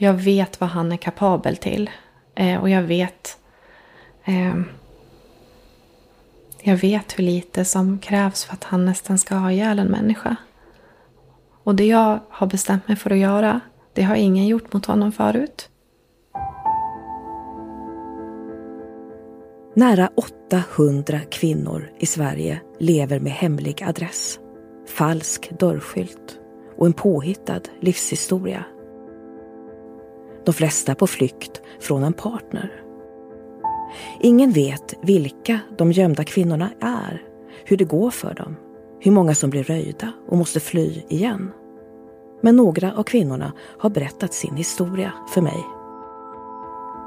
Jag 0.00 0.14
vet 0.14 0.60
vad 0.60 0.70
han 0.70 0.92
är 0.92 0.96
kapabel 0.96 1.56
till. 1.56 1.90
Eh, 2.34 2.60
och 2.60 2.70
jag 2.70 2.82
vet... 2.82 3.38
Eh, 4.24 4.54
jag 6.62 6.76
vet 6.76 7.18
hur 7.18 7.24
lite 7.24 7.64
som 7.64 7.98
krävs 7.98 8.44
för 8.44 8.54
att 8.54 8.64
han 8.64 8.84
nästan 8.84 9.18
ska 9.18 9.34
ha 9.34 9.52
ihjäl 9.52 9.78
en 9.78 9.86
människa. 9.86 10.36
Och 11.64 11.74
det 11.74 11.86
jag 11.86 12.20
har 12.30 12.46
bestämt 12.46 12.88
mig 12.88 12.96
för 12.96 13.10
att 13.10 13.18
göra, 13.18 13.60
det 13.92 14.02
har 14.02 14.14
ingen 14.16 14.46
gjort 14.46 14.72
mot 14.72 14.86
honom 14.86 15.12
förut. 15.12 15.70
Nära 19.74 20.10
800 20.50 21.20
kvinnor 21.30 21.90
i 21.98 22.06
Sverige 22.06 22.60
lever 22.78 23.20
med 23.20 23.32
hemlig 23.32 23.82
adress, 23.82 24.38
falsk 24.96 25.50
dörrskylt 25.58 26.38
och 26.76 26.86
en 26.86 26.92
påhittad 26.92 27.60
livshistoria. 27.80 28.64
De 30.44 30.54
flesta 30.54 30.94
på 30.94 31.06
flykt 31.06 31.62
från 31.80 32.04
en 32.04 32.12
partner. 32.12 32.82
Ingen 34.20 34.52
vet 34.52 34.94
vilka 35.02 35.60
de 35.78 35.92
gömda 35.92 36.24
kvinnorna 36.24 36.70
är, 36.80 37.22
hur 37.64 37.76
det 37.76 37.84
går 37.84 38.10
för 38.10 38.34
dem, 38.34 38.56
hur 39.00 39.12
många 39.12 39.34
som 39.34 39.50
blir 39.50 39.62
röjda 39.62 40.12
och 40.28 40.36
måste 40.36 40.60
fly 40.60 41.02
igen. 41.08 41.50
Men 42.42 42.56
några 42.56 42.94
av 42.94 43.02
kvinnorna 43.02 43.52
har 43.78 43.90
berättat 43.90 44.34
sin 44.34 44.56
historia 44.56 45.12
för 45.34 45.40
mig. 45.40 45.64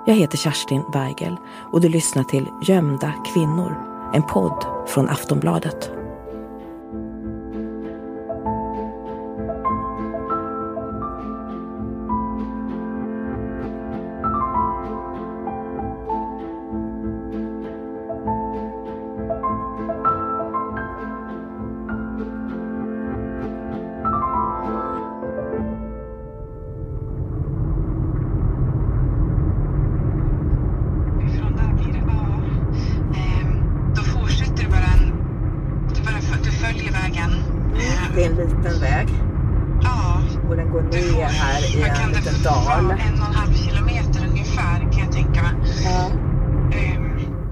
Jag 0.06 0.16
heter 0.16 0.38
Kerstin 0.38 0.84
Weigel 0.94 1.36
och 1.72 1.82
du 1.82 1.90
lyssnar 1.90 2.24
till 2.24 2.46
Gömda 2.68 3.14
kvinnor, 3.34 3.76
en 4.14 4.24
podd 4.24 4.66
från 4.88 5.10
Aftonbladet. 5.10 6.01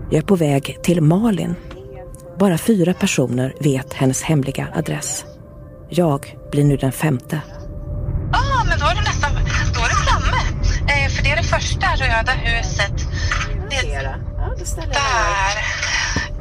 Jag 0.09 0.17
är 0.17 0.21
på 0.21 0.35
väg 0.35 0.77
till 0.83 1.01
Malin. 1.01 1.55
Bara 2.39 2.57
fyra 2.57 2.93
personer 2.93 3.53
vet 3.59 3.93
hennes 3.93 4.21
hemliga 4.23 4.67
adress. 4.75 5.25
Jag 5.89 6.35
blir 6.51 6.63
nu 6.63 6.77
den 6.77 6.91
femte. 6.91 7.41
ah, 8.33 8.63
men 8.69 8.79
då 8.79 8.85
är 8.85 8.95
du 8.95 9.01
nästan 9.01 9.31
då 9.75 9.79
är 9.85 9.89
du 9.89 9.95
framme. 9.95 10.37
Ehm, 10.91 11.09
för 11.09 11.23
det 11.23 11.29
är 11.29 11.35
det 11.37 11.43
första 11.43 11.87
röda 11.95 12.31
huset. 12.31 12.93
Det. 13.69 13.87
Ja, 13.93 14.13
då 14.57 14.81
där. 14.81 14.93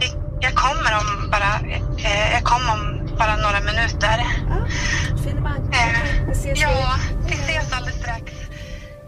Jag- 0.00 0.24
Jag 0.40 0.54
kommer 0.54 0.90
om 1.00 1.30
bara, 1.30 1.70
eh, 2.04 2.32
jag 2.32 2.42
kommer 2.44 2.72
om 2.72 3.16
bara 3.18 3.36
några 3.36 3.60
minuter. 3.60 4.26
Ja. 4.48 4.56
Eh, 5.72 6.26
Vi 6.26 6.32
ses 6.32 6.62
Ja, 6.62 6.94
vi 7.28 7.34
ses 7.34 7.72
alldeles 7.72 8.00
strax. 8.00 8.32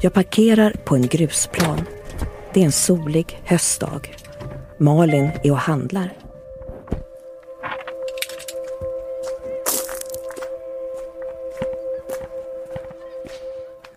Jag 0.00 0.12
parkerar 0.14 0.72
på 0.84 0.94
en 0.96 1.06
grusplan. 1.08 1.86
Det 2.54 2.60
är 2.60 2.64
en 2.64 2.72
solig 2.72 3.40
höstdag. 3.44 4.00
Malin 4.82 5.30
är 5.42 5.50
och 5.50 5.58
handlar. 5.58 6.12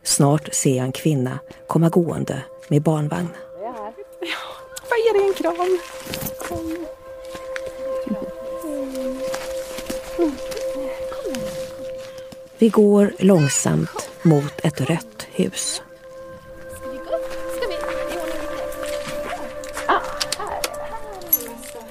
Snart 0.03 0.53
ser 0.53 0.77
jag 0.77 0.85
en 0.85 0.91
kvinna 0.91 1.39
komma 1.67 1.89
gående 1.89 2.43
med 2.67 2.81
barnvagn. 2.81 3.29
Får 4.83 4.97
jag 4.97 5.15
ge 5.15 5.19
dig 5.19 5.27
en 5.27 5.33
kram? 5.33 5.79
Vi 12.57 12.69
går 12.69 13.11
långsamt 13.19 14.09
mot 14.21 14.53
ett 14.63 14.81
rött 14.81 15.27
hus. 15.31 15.81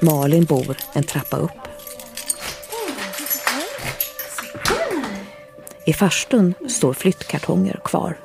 Malin 0.02 0.44
bor 0.44 0.76
en 0.92 1.04
trappa 1.04 1.36
upp. 1.36 1.50
I 5.84 5.92
farstun 5.92 6.54
står 6.68 6.94
flyttkartonger 6.94 7.80
kvar. 7.84 8.16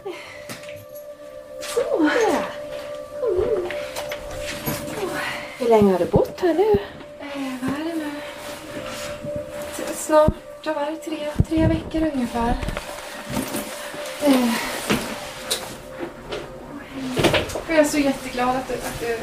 Hur 5.60 5.70
länge 5.70 5.92
har 5.92 6.00
du 6.00 6.06
bott 6.06 6.40
här 6.42 6.54
nu? 6.54 6.80
vad 7.62 7.72
är 7.80 7.84
det 7.86 7.96
nu? 7.96 8.12
Snart, 9.96 10.34
vad 10.66 10.76
var 10.76 10.86
det? 10.86 10.98
Tre, 10.98 11.32
tre 11.50 11.68
veckor 11.68 12.12
ungefär. 12.14 12.58
Eh. 14.26 14.54
Jag 17.70 17.78
är 17.78 17.84
så 17.84 17.98
jätteglad 17.98 18.50
att 18.50 18.68
du, 18.68 18.74
att 18.74 19.00
du 19.00 19.18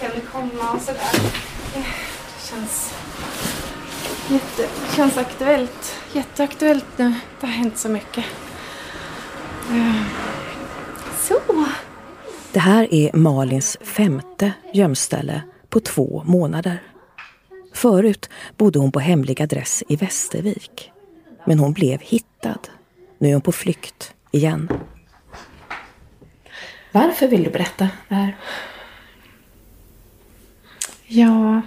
kunde 0.00 0.26
komma 0.26 0.72
och 0.72 0.82
sådär. 0.82 1.51
Det 1.74 1.84
känns, 2.50 2.94
jätte, 4.30 4.62
det 4.62 4.96
känns 4.96 5.18
aktuellt. 5.18 6.00
Jätteaktuellt 6.12 6.98
nu. 6.98 7.14
Det 7.40 7.46
har 7.46 7.54
hänt 7.54 7.78
så 7.78 7.88
mycket. 7.88 8.24
Eh. 9.70 10.02
Så. 11.18 11.40
Det 12.52 12.60
här 12.60 12.94
är 12.94 13.16
Malins 13.16 13.78
femte 13.80 14.52
gömställe 14.72 15.42
på 15.68 15.80
två 15.80 16.22
månader. 16.26 16.82
Förut 17.72 18.30
bodde 18.56 18.78
hon 18.78 18.92
på 18.92 19.00
hemlig 19.00 19.42
adress 19.42 19.82
i 19.88 19.96
Västervik. 19.96 20.92
Men 21.44 21.58
hon 21.58 21.72
blev 21.72 22.00
hittad. 22.00 22.58
Nu 23.18 23.28
är 23.28 23.32
hon 23.32 23.42
på 23.42 23.52
flykt 23.52 24.14
igen. 24.30 24.68
Varför 26.92 27.28
vill 27.28 27.44
du 27.44 27.50
berätta 27.50 27.88
det 28.08 28.14
här? 28.14 28.36
Ja... 31.14 31.62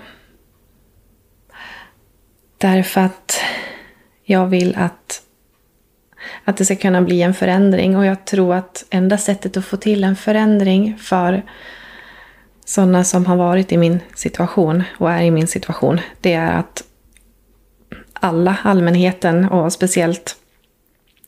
Därför 2.58 3.02
att 3.02 3.40
jag 4.24 4.48
vill 4.48 4.76
att, 4.76 5.22
att 6.44 6.58
det 6.58 6.66
ska 6.66 6.76
kunna 6.76 7.02
bli 7.02 7.22
en 7.22 7.34
förändring. 7.34 7.98
Och 7.98 8.06
jag 8.06 8.26
tror 8.26 8.56
att 8.56 8.86
enda 8.90 9.18
sättet 9.18 9.58
att 9.58 9.66
få 9.66 9.78
till 9.78 10.04
en 10.04 10.16
förändring 10.16 10.98
för 10.98 11.44
sådana 12.66 13.04
som 13.04 13.26
har 13.26 13.36
varit 13.36 13.72
i 13.72 13.78
min 13.78 14.00
situation 14.16 14.84
och 14.98 15.12
är 15.12 15.24
i 15.24 15.32
min 15.32 15.48
situation, 15.48 16.02
det 16.22 16.34
är 16.34 16.60
att 16.60 16.84
alla, 18.14 18.58
allmänheten 18.64 19.50
och 19.50 19.74
speciellt 19.74 20.36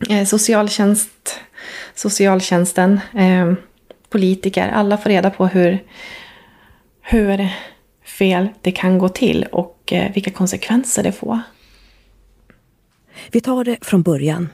eh, 0.09 0.25
socialtjänst, 0.25 1.39
socialtjänsten, 1.95 2.99
eh, 3.13 3.53
politiker, 4.09 4.69
alla 4.69 4.97
får 4.97 5.09
reda 5.09 5.29
på 5.29 5.47
hur, 5.47 5.83
hur 7.01 7.49
fel 8.07 8.49
det 8.61 8.71
kan 8.71 8.97
gå 8.97 9.09
till 9.09 9.43
och 9.51 9.93
eh, 9.93 10.13
vilka 10.13 10.31
konsekvenser 10.31 11.03
det 11.03 11.11
får. 11.11 11.39
Vi 13.31 13.41
tar 13.41 13.63
det 13.63 13.77
från 13.81 14.01
början. 14.01 14.49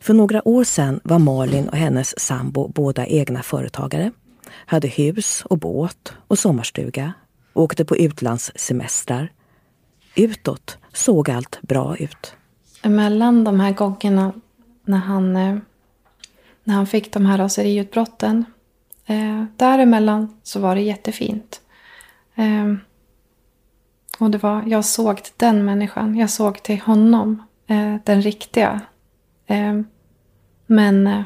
För 0.00 0.14
några 0.14 0.48
år 0.48 0.64
sedan 0.64 1.00
var 1.04 1.18
Malin 1.18 1.68
och 1.68 1.76
hennes 1.76 2.20
sambo 2.20 2.68
båda 2.68 3.06
egna 3.06 3.42
företagare, 3.42 4.10
hade 4.50 4.88
hus 4.88 5.42
och 5.44 5.58
båt 5.58 6.12
och 6.28 6.38
sommarstuga, 6.38 7.12
åkte 7.52 7.84
på 7.84 7.96
utlandssemestrar. 7.96 9.32
Utåt 10.14 10.78
såg 10.92 11.30
allt 11.30 11.58
bra 11.62 11.96
ut. 11.96 12.36
Mellan 12.82 13.44
de 13.44 13.60
här 13.60 13.72
gångerna 13.72 14.32
när 14.84 14.98
han, 14.98 15.36
eh, 15.36 15.56
när 16.64 16.74
han 16.74 16.86
fick 16.86 17.12
de 17.12 17.26
här 17.26 17.38
raseriutbrotten, 17.38 18.44
eh, 19.06 19.44
däremellan 19.56 20.40
så 20.42 20.60
var 20.60 20.74
det 20.74 20.80
jättefint. 20.80 21.60
Eh, 22.34 22.74
och 24.18 24.30
det 24.30 24.38
var, 24.38 24.64
jag 24.66 24.84
såg 24.84 25.22
till 25.22 25.32
den 25.36 25.64
människan, 25.64 26.16
jag 26.16 26.30
såg 26.30 26.62
till 26.62 26.80
honom, 26.80 27.42
eh, 27.66 27.96
den 28.04 28.22
riktiga. 28.22 28.80
Eh, 29.46 29.80
men, 30.66 31.06
eh, 31.06 31.22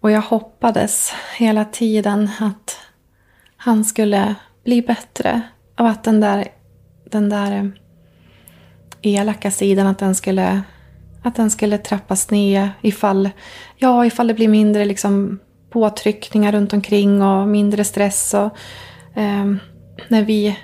och 0.00 0.10
jag 0.10 0.20
hoppades 0.20 1.12
hela 1.36 1.64
tiden 1.64 2.30
att 2.40 2.78
han 3.56 3.84
skulle 3.84 4.34
bli 4.64 4.82
bättre. 4.82 5.40
Och 5.78 5.88
att 5.88 6.04
den 6.04 6.20
där, 6.20 6.48
den 7.10 7.28
där 7.28 7.52
eh, 7.52 7.66
elaka 9.02 9.50
sidan, 9.50 9.86
att 9.86 9.98
den 9.98 10.14
skulle, 10.14 10.62
Att 11.22 11.36
den 11.36 11.50
skulle 11.50 11.78
trappas 11.78 12.30
ner 12.30 12.70
ifall, 12.80 13.30
ja, 13.76 14.06
ifall 14.06 14.26
det 14.26 14.34
blir 14.34 14.48
mindre 14.48 14.84
liksom, 14.84 15.38
påtryckningar 15.70 16.52
runt 16.52 16.72
omkring 16.72 17.22
och 17.22 17.48
mindre 17.48 17.84
stress. 17.84 18.34
Och, 18.34 18.56
eh, 19.14 19.54
när 20.08 20.24
vi 20.24 20.56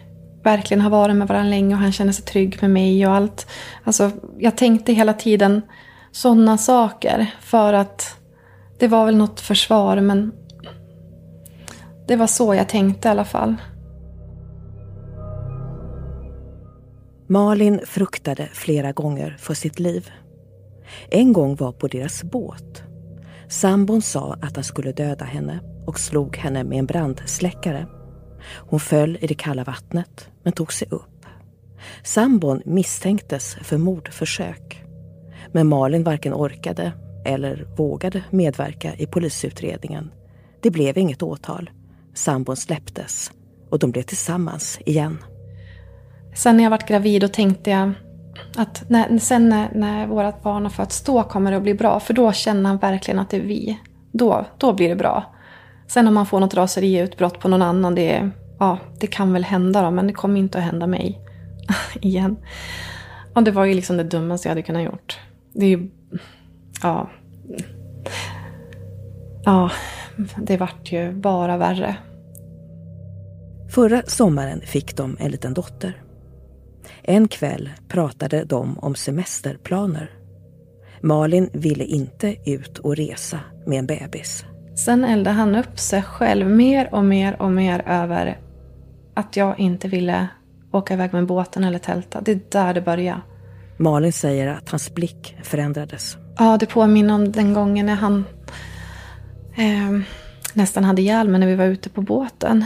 verkligen 0.42 0.80
har 0.80 0.90
varit 0.90 1.16
med 1.16 1.28
varandra 1.28 1.50
länge 1.50 1.74
och 1.74 1.80
han 1.80 1.92
känner 1.92 2.12
sig 2.12 2.24
trygg 2.24 2.58
med 2.60 2.70
mig 2.70 3.06
och 3.06 3.12
allt. 3.12 3.46
Alltså, 3.84 4.10
jag 4.38 4.56
tänkte 4.56 4.92
hela 4.92 5.12
tiden 5.12 5.62
sådana 6.12 6.58
saker 6.58 7.34
för 7.40 7.72
att 7.72 8.16
det 8.78 8.88
var 8.88 9.06
väl 9.06 9.16
något 9.16 9.40
försvar 9.40 10.00
men 10.00 10.32
det 12.08 12.16
var 12.16 12.26
så 12.26 12.54
jag 12.54 12.68
tänkte 12.68 13.08
i 13.08 13.10
alla 13.10 13.24
fall. 13.24 13.56
Malin 17.26 17.80
fruktade 17.86 18.48
flera 18.52 18.92
gånger 18.92 19.36
för 19.40 19.54
sitt 19.54 19.78
liv. 19.78 20.10
En 21.10 21.32
gång 21.32 21.56
var 21.56 21.72
på 21.72 21.88
deras 21.88 22.22
båt. 22.22 22.82
Sambon 23.48 24.02
sa 24.02 24.38
att 24.42 24.54
han 24.54 24.64
skulle 24.64 24.92
döda 24.92 25.24
henne 25.24 25.60
och 25.86 25.98
slog 25.98 26.36
henne 26.36 26.64
med 26.64 26.78
en 26.78 26.86
brandsläckare. 26.86 27.86
Hon 28.42 28.80
föll 28.80 29.18
i 29.20 29.26
det 29.26 29.34
kalla 29.34 29.64
vattnet 29.64 30.28
men 30.42 30.52
tog 30.52 30.72
sig 30.72 30.88
upp. 30.90 31.26
Sambon 32.04 32.62
misstänktes 32.64 33.54
för 33.62 33.78
mordförsök. 33.78 34.84
Men 35.52 35.68
Malin 35.68 36.04
varken 36.04 36.34
orkade 36.34 36.92
eller 37.24 37.66
vågade 37.76 38.22
medverka 38.30 38.94
i 38.94 39.06
polisutredningen. 39.06 40.10
Det 40.62 40.70
blev 40.70 40.98
inget 40.98 41.22
åtal. 41.22 41.70
Sambon 42.14 42.56
släpptes 42.56 43.32
och 43.70 43.78
de 43.78 43.90
blev 43.90 44.02
tillsammans 44.02 44.78
igen. 44.86 45.18
Sen 46.34 46.56
när 46.56 46.64
jag 46.64 46.70
varit 46.70 46.88
gravid 46.88 47.24
och 47.24 47.32
tänkte 47.32 47.70
jag 47.70 47.92
att 48.56 48.90
när, 48.90 49.18
sen 49.18 49.48
när, 49.48 49.70
när 49.74 50.06
vårt 50.06 50.42
barn 50.42 50.62
har 50.62 50.70
fötts, 50.70 51.02
då 51.02 51.22
kommer 51.22 51.50
det 51.50 51.56
att 51.56 51.62
bli 51.62 51.74
bra. 51.74 52.00
För 52.00 52.14
då 52.14 52.32
känner 52.32 52.68
han 52.68 52.78
verkligen 52.78 53.18
att 53.20 53.30
det 53.30 53.36
är 53.36 53.40
vi. 53.40 53.78
Då, 54.12 54.46
då 54.58 54.72
blir 54.72 54.88
det 54.88 54.96
bra. 54.96 55.34
Sen 55.90 56.08
om 56.08 56.14
man 56.14 56.26
får 56.26 56.40
något 56.40 56.54
raseriutbrott 56.54 57.40
på 57.40 57.48
någon 57.48 57.62
annan, 57.62 57.94
det, 57.94 58.30
ja, 58.58 58.78
det 59.00 59.06
kan 59.06 59.32
väl 59.32 59.44
hända 59.44 59.82
då, 59.82 59.90
men 59.90 60.06
det 60.06 60.12
kommer 60.12 60.40
inte 60.40 60.58
att 60.58 60.64
hända 60.64 60.86
mig. 60.86 61.20
Igen. 62.00 62.36
Och 63.34 63.42
det 63.42 63.50
var 63.50 63.64
ju 63.64 63.74
liksom 63.74 63.96
det 63.96 64.04
dummaste 64.04 64.48
jag 64.48 64.50
hade 64.50 64.62
kunnat 64.62 64.84
gjort. 64.84 65.18
Det 65.52 65.64
är 65.66 65.68
ju, 65.68 65.90
ja. 66.82 67.10
Ja, 69.44 69.70
det 70.36 70.56
vart 70.56 70.92
ju 70.92 71.12
bara 71.12 71.56
värre. 71.56 71.96
Förra 73.68 74.02
sommaren 74.06 74.60
fick 74.60 74.96
de 74.96 75.16
en 75.20 75.30
liten 75.30 75.54
dotter. 75.54 76.02
En 77.02 77.28
kväll 77.28 77.70
pratade 77.88 78.44
de 78.44 78.78
om 78.78 78.94
semesterplaner. 78.94 80.10
Malin 81.00 81.50
ville 81.52 81.84
inte 81.84 82.36
ut 82.46 82.78
och 82.78 82.96
resa 82.96 83.40
med 83.66 83.78
en 83.78 83.86
bebis. 83.86 84.44
Sen 84.76 85.04
eldade 85.04 85.36
han 85.36 85.54
upp 85.54 85.78
sig 85.78 86.02
själv 86.02 86.50
mer 86.50 86.94
och 86.94 87.04
mer 87.04 87.42
och 87.42 87.52
mer 87.52 87.82
över 87.86 88.38
att 89.14 89.36
jag 89.36 89.58
inte 89.60 89.88
ville 89.88 90.28
åka 90.72 90.94
iväg 90.94 91.12
med 91.12 91.26
båten 91.26 91.64
eller 91.64 91.78
tälta. 91.78 92.20
Det 92.20 92.32
är 92.32 92.40
där 92.50 92.74
det 92.74 92.80
började. 92.80 93.20
Malin 93.76 94.12
säger 94.12 94.48
att 94.48 94.70
hans 94.70 94.94
blick 94.94 95.36
förändrades. 95.42 96.16
Ja, 96.38 96.56
det 96.60 96.66
påminner 96.66 97.14
om 97.14 97.32
den 97.32 97.54
gången 97.54 97.86
när 97.86 97.94
han 97.94 98.24
eh, 99.56 100.00
nästan 100.54 100.84
hade 100.84 101.02
ihjäl 101.02 101.28
mig 101.28 101.40
när 101.40 101.46
vi 101.46 101.54
var 101.54 101.64
ute 101.64 101.88
på 101.88 102.02
båten. 102.02 102.64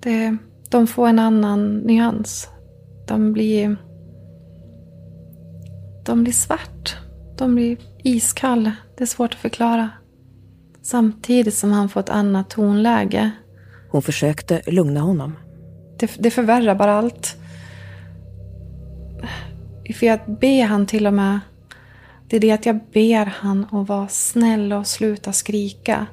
Det, 0.00 0.36
de 0.70 0.86
får 0.86 1.08
en 1.08 1.18
annan 1.18 1.78
nyans. 1.78 2.48
De 3.08 3.32
blir... 3.32 3.76
De 6.06 6.22
blir 6.22 6.32
svart. 6.32 6.96
De 7.38 7.54
blir 7.54 7.76
iskall. 7.98 8.70
Det 8.96 9.04
är 9.04 9.06
svårt 9.06 9.34
att 9.34 9.40
förklara. 9.40 9.90
Samtidigt 10.90 11.54
som 11.54 11.72
han 11.72 11.88
får 11.88 12.00
ett 12.00 12.10
annat 12.10 12.50
tonläge. 12.50 13.30
Hon 13.90 14.02
försökte 14.02 14.62
lugna 14.66 15.00
honom. 15.00 15.36
Det, 15.98 16.10
det 16.18 16.30
förvärrar 16.30 16.74
bara 16.74 16.94
allt. 16.94 17.36
För 19.94 20.06
jag 20.06 20.20
ber 20.40 20.64
han 20.64 20.86
till 20.86 21.06
och 21.06 21.14
med... 21.14 21.40
Det 22.28 22.36
är 22.36 22.40
det 22.40 22.50
att 22.50 22.66
jag 22.66 22.80
ber 22.92 23.24
han 23.24 23.66
att 23.72 23.88
vara 23.88 24.08
snäll 24.08 24.72
och 24.72 24.86
sluta 24.86 25.32
skrika. 25.32 26.06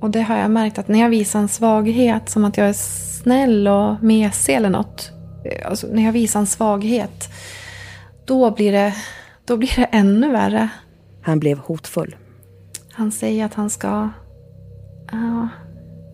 Och 0.00 0.10
det 0.10 0.20
har 0.20 0.38
jag 0.38 0.50
märkt 0.50 0.78
att 0.78 0.88
när 0.88 1.00
jag 1.00 1.10
visar 1.10 1.40
en 1.40 1.48
svaghet, 1.48 2.28
som 2.28 2.44
att 2.44 2.56
jag 2.56 2.68
är 2.68 2.72
snäll 3.22 3.68
och 3.68 4.02
mesig 4.02 4.54
eller 4.54 4.70
något. 4.70 5.12
Alltså 5.64 5.86
när 5.86 6.04
jag 6.04 6.12
visar 6.12 6.40
en 6.40 6.46
svaghet, 6.46 7.28
då 8.24 8.50
blir 8.50 8.72
det, 8.72 8.94
då 9.44 9.56
blir 9.56 9.76
det 9.76 9.84
ännu 9.84 10.30
värre. 10.30 10.68
Han 11.22 11.40
blev 11.40 11.58
hotfull. 11.58 12.16
Han 12.92 13.12
säger 13.12 13.44
att 13.44 13.54
han 13.54 13.70
ska... 13.70 14.08
Ja, 15.12 15.48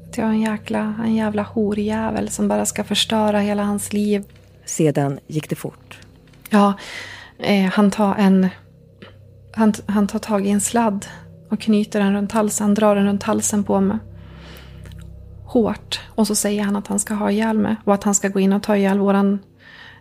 att 0.08 0.18
jag 0.18 0.26
är 0.26 0.30
en 0.30 0.40
jäkla, 0.40 0.94
en 1.04 1.14
jävla 1.14 1.42
horjävel 1.42 2.28
som 2.28 2.48
bara 2.48 2.66
ska 2.66 2.84
förstöra 2.84 3.40
hela 3.40 3.62
hans 3.62 3.92
liv. 3.92 4.24
Sedan 4.64 5.18
gick 5.26 5.50
det 5.50 5.56
fort. 5.56 5.98
Ja, 6.50 6.74
eh, 7.38 7.64
han 7.64 7.90
tar 7.90 8.14
en... 8.14 8.48
Han, 9.52 9.74
han 9.86 10.06
tar 10.06 10.18
tag 10.18 10.46
i 10.46 10.50
en 10.50 10.60
sladd 10.60 11.06
och 11.50 11.60
knyter 11.60 12.00
den 12.00 12.14
runt 12.14 12.32
halsen. 12.32 12.64
Han 12.64 12.74
drar 12.74 12.96
den 12.96 13.06
runt 13.06 13.22
halsen 13.22 13.64
på 13.64 13.80
mig. 13.80 13.98
Hårt. 15.44 16.00
Och 16.14 16.26
så 16.26 16.34
säger 16.34 16.62
han 16.62 16.76
att 16.76 16.86
han 16.86 16.98
ska 16.98 17.14
ha 17.14 17.30
ihjäl 17.30 17.58
mig. 17.58 17.76
Och 17.84 17.94
att 17.94 18.04
han 18.04 18.14
ska 18.14 18.28
gå 18.28 18.40
in 18.40 18.52
och 18.52 18.62
ta 18.62 18.76
ihjäl 18.76 18.98
våran 18.98 19.38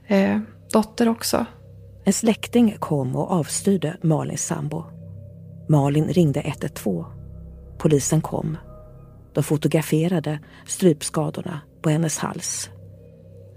eh, 0.07 0.39
dotter 0.71 1.09
också. 1.09 1.45
En 2.03 2.13
släkting 2.13 2.75
kom 2.79 3.15
och 3.15 3.31
avstyrde 3.31 3.97
Malins 4.01 4.45
sambo. 4.45 4.83
Malin 5.67 6.07
ringde 6.07 6.41
112. 6.41 7.05
Polisen 7.77 8.21
kom. 8.21 8.57
De 9.33 9.43
fotograferade 9.43 10.39
strypskadorna 10.67 11.59
på 11.81 11.89
hennes 11.89 12.17
hals. 12.17 12.69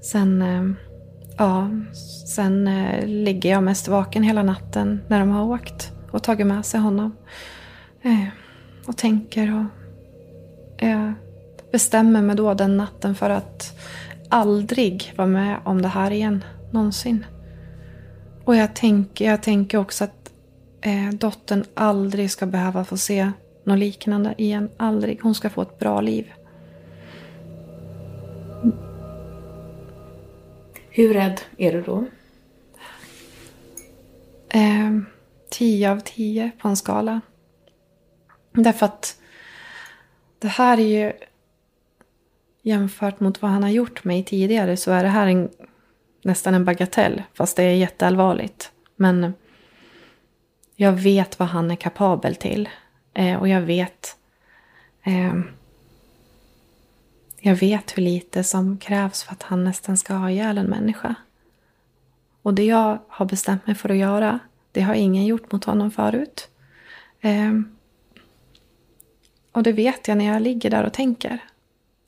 Sen, 0.02 0.42
eh, 0.42 0.64
ja, 1.38 1.70
sen 2.26 2.68
eh, 2.68 3.06
ligger 3.06 3.50
jag 3.50 3.62
mest 3.62 3.88
vaken 3.88 4.22
hela 4.22 4.42
natten 4.42 5.00
när 5.08 5.20
de 5.20 5.30
har 5.30 5.44
åkt 5.44 5.92
och 6.10 6.22
tagit 6.22 6.46
med 6.46 6.66
sig 6.66 6.80
honom. 6.80 7.16
Eh, 8.02 8.26
och 8.86 8.96
tänker 8.96 9.54
och 9.54 9.64
jag 10.80 11.12
bestämmer 11.72 12.22
mig 12.22 12.36
då 12.36 12.54
den 12.54 12.76
natten 12.76 13.14
för 13.14 13.30
att 13.30 13.78
aldrig 14.28 15.12
vara 15.16 15.28
med 15.28 15.60
om 15.64 15.82
det 15.82 15.88
här 15.88 16.10
igen, 16.10 16.44
någonsin. 16.70 17.24
Och 18.44 18.56
jag 18.56 18.74
tänker, 18.74 19.24
jag 19.24 19.42
tänker 19.42 19.78
också 19.78 20.04
att 20.04 20.17
eh, 20.88 21.10
dottern 21.10 21.64
aldrig 21.74 22.30
ska 22.30 22.46
behöva 22.46 22.84
få 22.84 22.96
se 22.96 23.32
något 23.64 23.78
liknande 23.78 24.34
igen. 24.38 24.70
Aldrig. 24.76 25.22
Hon 25.22 25.34
ska 25.34 25.50
få 25.50 25.62
ett 25.62 25.78
bra 25.78 26.00
liv. 26.00 26.32
Hur 30.90 31.14
rädd 31.14 31.40
är 31.56 31.72
du 31.72 31.82
då? 31.82 32.04
Eh, 34.48 34.98
tio 35.50 35.90
av 35.90 36.00
tio 36.00 36.50
på 36.58 36.68
en 36.68 36.76
skala. 36.76 37.20
Därför 38.52 38.86
att 38.86 39.16
det 40.38 40.48
här 40.48 40.80
är 40.80 41.04
ju 41.04 41.12
jämfört 42.62 43.20
mot 43.20 43.42
vad 43.42 43.50
han 43.50 43.62
har 43.62 43.70
gjort 43.70 44.04
mig 44.04 44.24
tidigare 44.24 44.76
så 44.76 44.90
är 44.90 45.02
det 45.02 45.08
här 45.08 45.26
en, 45.26 45.48
nästan 46.24 46.54
en 46.54 46.64
bagatell. 46.64 47.22
Fast 47.34 47.56
det 47.56 47.62
är 47.62 47.74
jätteallvarligt. 47.74 48.72
Men 48.96 49.34
jag 50.80 50.92
vet 50.92 51.38
vad 51.38 51.48
han 51.48 51.70
är 51.70 51.76
kapabel 51.76 52.34
till. 52.34 52.68
Eh, 53.14 53.38
och 53.38 53.48
jag 53.48 53.60
vet 53.60 54.16
eh, 55.02 55.34
jag 57.40 57.54
vet 57.54 57.98
hur 57.98 58.02
lite 58.02 58.44
som 58.44 58.78
krävs 58.78 59.22
för 59.22 59.32
att 59.32 59.42
han 59.42 59.64
nästan 59.64 59.96
ska 59.96 60.14
ha 60.14 60.30
ihjäl 60.30 60.58
en 60.58 60.66
människa. 60.66 61.14
Och 62.42 62.54
det 62.54 62.64
jag 62.64 62.98
har 63.08 63.26
bestämt 63.26 63.66
mig 63.66 63.76
för 63.76 63.88
att 63.88 63.96
göra, 63.96 64.38
det 64.72 64.80
har 64.80 64.94
ingen 64.94 65.26
gjort 65.26 65.52
mot 65.52 65.64
honom 65.64 65.90
förut. 65.90 66.48
Eh, 67.20 67.52
och 69.52 69.62
det 69.62 69.72
vet 69.72 70.08
jag 70.08 70.18
när 70.18 70.24
jag 70.24 70.42
ligger 70.42 70.70
där 70.70 70.84
och 70.84 70.92
tänker. 70.92 71.44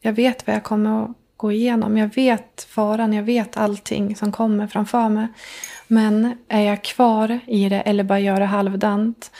Jag 0.00 0.12
vet 0.12 0.47
vad 0.47 0.57
jag 0.57 0.65
kommer 0.65 1.05
att 1.05 1.17
gå 1.41 1.53
igenom. 1.53 1.97
Jag 1.97 2.15
vet 2.15 2.67
faran, 2.69 3.13
jag 3.13 3.23
vet 3.23 3.57
allting 3.57 4.17
som 4.17 4.33
kommer 4.33 4.67
framför 4.67 5.09
mig. 5.09 5.29
Men 5.87 6.39
är 6.49 6.61
jag 6.61 6.85
kvar 6.85 7.41
i 7.47 7.69
det 7.69 7.81
eller 7.81 8.05
bara 8.05 8.21
gör 8.21 8.41
det 8.41 8.47
halvdant, 8.47 9.33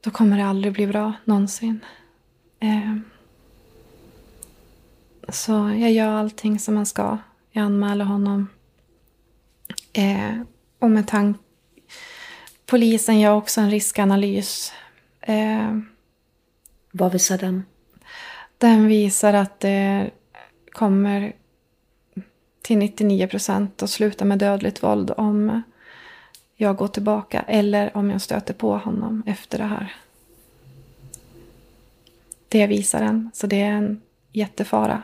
då 0.00 0.10
kommer 0.10 0.38
det 0.38 0.44
aldrig 0.44 0.72
bli 0.72 0.86
bra 0.86 1.12
någonsin. 1.24 1.80
Eh, 2.60 2.96
så 5.28 5.52
jag 5.52 5.92
gör 5.92 6.08
allting 6.08 6.58
som 6.58 6.74
man 6.74 6.86
ska. 6.86 7.18
Jag 7.50 7.64
anmäler 7.64 8.04
honom. 8.04 8.48
Eh, 9.92 10.40
och 10.78 10.90
med 10.90 11.08
tanke... 11.08 11.40
Polisen 12.66 13.20
gör 13.20 13.34
också 13.34 13.60
en 13.60 13.70
riskanalys. 13.70 14.72
Eh, 15.20 15.78
Vad 16.92 17.12
visar 17.12 17.38
den? 17.38 17.64
Den 18.58 18.86
visar 18.86 19.32
att 19.32 19.60
det 19.60 20.10
kommer 20.76 21.32
till 22.62 22.78
99 22.78 23.26
procent 23.26 23.82
att 23.82 23.90
sluta 23.90 24.24
med 24.24 24.38
dödligt 24.38 24.82
våld 24.82 25.12
om 25.16 25.62
jag 26.56 26.76
går 26.76 26.88
tillbaka 26.88 27.44
eller 27.48 27.96
om 27.96 28.10
jag 28.10 28.22
stöter 28.22 28.54
på 28.54 28.76
honom 28.78 29.22
efter 29.26 29.58
det 29.58 29.64
här. 29.64 29.94
Det 32.48 32.66
visar 32.66 33.02
en, 33.02 33.30
så 33.34 33.46
det 33.46 33.60
är 33.60 33.70
en 33.70 34.00
jättefara. 34.32 35.02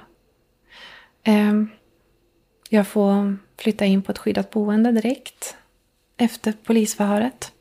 Ehm, 1.22 1.68
jag 2.68 2.86
får 2.86 3.36
flytta 3.56 3.84
in 3.84 4.02
på 4.02 4.12
ett 4.12 4.18
skyddat 4.18 4.50
boende 4.50 4.92
direkt 4.92 5.56
efter 6.16 6.52
polisförhöret. 6.64 7.52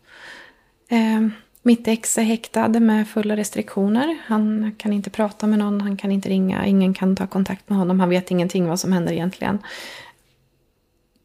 Ehm, 0.89 1.31
mitt 1.63 1.87
ex 1.87 2.17
är 2.17 2.23
häktad 2.23 2.67
med 2.79 3.07
fulla 3.07 3.35
restriktioner. 3.35 4.17
Han 4.25 4.75
kan 4.77 4.93
inte 4.93 5.09
prata 5.09 5.47
med 5.47 5.59
någon, 5.59 5.81
han 5.81 5.97
kan 5.97 6.11
inte 6.11 6.29
ringa, 6.29 6.65
ingen 6.65 6.93
kan 6.93 7.15
ta 7.15 7.27
kontakt 7.27 7.69
med 7.69 7.77
honom. 7.77 7.99
Han 7.99 8.09
vet 8.09 8.31
ingenting 8.31 8.67
vad 8.67 8.79
som 8.79 8.93
händer 8.93 9.13
egentligen. 9.13 9.59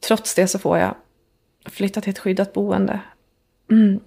Trots 0.07 0.35
det 0.35 0.49
så 0.49 0.59
får 0.59 0.79
jag 0.79 0.95
flytta 1.67 2.01
till 2.01 2.11
ett 2.11 2.19
skyddat 2.19 2.53
boende. 2.53 3.01
Mm. 3.71 4.01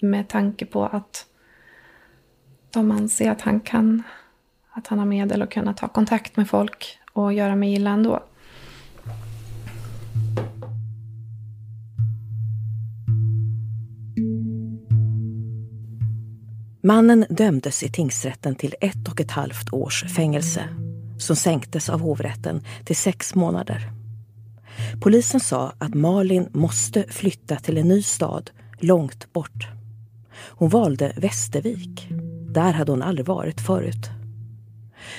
Med 0.00 0.28
tanke 0.28 0.66
på 0.66 0.84
att 0.84 1.26
de 2.70 2.90
anser 2.90 3.30
att 3.30 3.40
han 3.40 3.60
kan, 3.60 4.02
att 4.70 4.86
han 4.86 4.98
har 4.98 5.06
medel 5.06 5.42
att 5.42 5.50
kunna 5.50 5.74
ta 5.74 5.88
kontakt 5.88 6.36
med 6.36 6.50
folk 6.50 6.98
och 7.12 7.32
göra 7.32 7.56
mig 7.56 7.74
illa 7.74 7.90
ändå. 7.90 8.24
Mannen 16.86 17.26
dömdes 17.28 17.82
i 17.82 17.88
tingsrätten 17.88 18.54
till 18.54 18.74
ett 18.80 19.08
och 19.08 19.20
ett 19.20 19.30
halvt 19.30 19.72
års 19.72 20.04
fängelse 20.04 20.68
som 21.18 21.36
sänktes 21.36 21.88
av 21.88 22.00
hovrätten 22.00 22.62
till 22.84 22.96
sex 22.96 23.34
månader. 23.34 23.90
Polisen 25.00 25.40
sa 25.40 25.72
att 25.78 25.94
Malin 25.94 26.48
måste 26.52 27.04
flytta 27.08 27.56
till 27.56 27.78
en 27.78 27.88
ny 27.88 28.02
stad 28.02 28.50
långt 28.78 29.32
bort. 29.32 29.68
Hon 30.34 30.68
valde 30.68 31.12
Västervik. 31.16 32.08
Där 32.50 32.72
hade 32.72 32.92
hon 32.92 33.02
aldrig 33.02 33.26
varit 33.26 33.60
förut. 33.60 34.10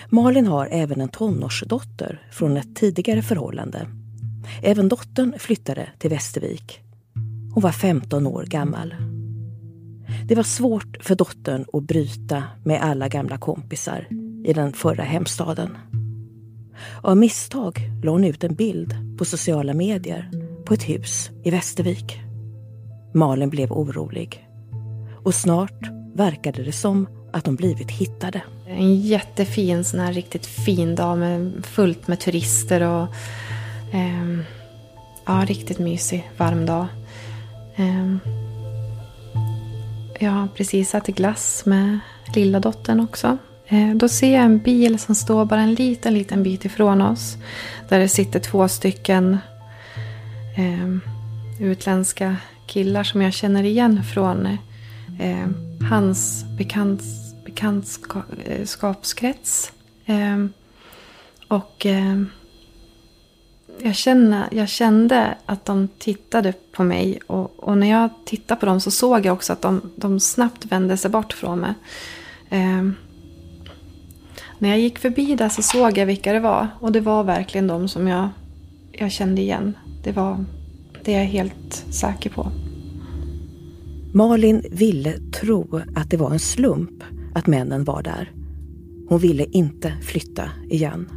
Malin 0.10 0.48
har 0.48 0.68
även 0.72 1.02
en 1.02 1.10
tonårsdotter 1.10 2.22
från 2.32 2.58
ett 2.58 2.76
tidigare 2.76 3.22
förhållande. 3.22 3.88
Även 4.64 4.90
dottern 4.90 5.34
flyttade 5.40 5.90
till 6.00 6.10
Västervik. 6.10 6.82
Hon 7.54 7.64
var 7.64 7.72
15 7.72 8.28
år 8.28 8.44
gammal. 8.44 8.96
Det 10.28 10.36
var 10.36 10.44
svårt 10.44 10.98
för 11.00 11.16
dottern 11.16 11.66
att 11.74 11.84
bryta 11.84 12.44
med 12.64 12.82
alla 12.82 13.08
gamla 13.08 13.38
kompisar 13.38 14.08
i 14.46 14.54
den 14.54 14.74
förra 14.74 15.04
hemstaden. 15.04 15.78
Av 17.02 17.18
misstag 17.18 17.92
la 18.04 18.12
hon 18.12 18.24
ut 18.24 18.44
en 18.44 18.56
bild 18.56 18.96
på 19.18 19.26
sociala 19.26 19.74
medier 19.74 20.32
på 20.66 20.74
ett 20.74 20.90
hus 20.90 21.30
i 21.44 21.52
Västervik. 21.52 22.20
Malin 23.14 23.50
blev 23.50 23.72
orolig. 23.72 24.48
Och 25.24 25.36
snart 25.36 25.92
verkade 26.16 26.64
det 26.64 26.72
som 26.72 27.08
att 27.34 27.46
de 27.46 27.56
blivit 27.56 27.92
hittade. 27.92 28.42
En 28.68 28.96
jättefin, 28.96 29.84
sån 29.84 30.00
här 30.00 30.14
riktigt 30.14 30.46
fin 30.46 30.96
dag 30.96 31.18
med 31.18 31.66
fullt 31.66 32.08
med 32.08 32.20
turister 32.20 32.82
och 32.82 33.08
eh, 33.94 34.40
ja, 35.26 35.44
riktigt 35.48 35.80
mysig, 35.80 36.32
varm 36.38 36.66
dag. 36.66 36.88
Eh, 37.76 38.16
jag 40.20 40.32
har 40.32 40.48
precis 40.48 40.96
ätit 40.96 41.16
glass 41.16 41.66
med 41.66 42.00
lilla 42.36 42.60
dottern 42.60 43.00
också. 43.00 43.38
Eh, 43.68 43.96
då 43.96 44.10
ser 44.10 44.34
jag 44.34 44.44
en 44.44 44.60
bil 44.60 45.00
som 45.00 45.16
står 45.16 45.46
bara 45.46 45.62
en 45.62 45.74
liten, 45.74 46.14
liten 46.14 46.44
bit 46.44 46.66
ifrån 46.66 47.02
oss. 47.02 47.38
Där 47.90 48.00
det 48.00 48.10
sitter 48.10 48.40
två 48.40 48.68
stycken 48.68 49.38
eh, 50.58 50.98
utländska 51.60 52.36
killar 52.68 53.04
som 53.04 53.22
jag 53.22 53.34
känner 53.34 53.64
igen 53.64 54.04
från 54.04 54.46
eh, 55.20 55.48
hans 55.90 56.46
bekants, 56.58 57.06
bekantskapskrets. 57.46 59.72
Eh, 60.06 60.16
ehm, 60.16 60.54
och 61.48 61.86
eh, 61.86 62.22
jag, 63.80 63.96
känner, 63.96 64.48
jag 64.52 64.70
kände 64.70 65.38
att 65.46 65.66
de 65.66 65.88
tittade 65.98 66.54
på 66.72 66.84
mig. 66.84 67.20
Och, 67.28 67.60
och, 67.60 67.78
när 67.78 67.90
jag 67.90 68.10
tittade 68.26 68.60
på 68.60 68.66
dem 68.66 68.82
så 68.82 68.92
såg 68.92 69.26
jag 69.26 69.34
också 69.34 69.54
att 69.54 69.62
de, 69.62 69.82
de 69.96 70.20
snabbt 70.20 70.66
vände 70.66 70.98
sig 70.98 71.12
bort 71.12 71.34
från 71.34 71.60
mig. 71.60 71.74
Eh, 72.50 72.90
när 74.60 74.70
jag 74.70 74.80
gick 74.80 75.00
förbi 75.00 75.36
där 75.36 75.50
så 75.50 75.62
såg 75.62 75.98
jag 75.98 76.06
vilka 76.06 76.34
det 76.34 76.40
var. 76.40 76.68
Och 76.80 76.92
det 76.92 77.02
var 77.02 77.24
verkligen 77.24 77.68
de 77.68 77.88
som 77.88 78.08
jag, 78.08 78.30
jag 78.92 79.12
kände 79.12 79.42
igen. 79.42 79.78
Det 80.04 80.12
var 80.12 80.46
det 81.04 81.12
jag 81.12 81.22
är 81.22 81.26
helt 81.26 81.86
säker 81.90 82.30
på. 82.30 82.52
Malin 84.14 84.66
ville 84.72 85.14
tro 85.42 85.82
att 85.96 86.10
det 86.10 86.18
var 86.18 86.32
en 86.32 86.40
slump 86.40 87.04
att 87.36 87.48
männen 87.48 87.84
var 87.84 88.04
där. 88.04 88.32
Hon 89.10 89.20
ville 89.20 89.46
inte 89.46 89.94
flytta 90.02 90.50
igen. 90.70 91.10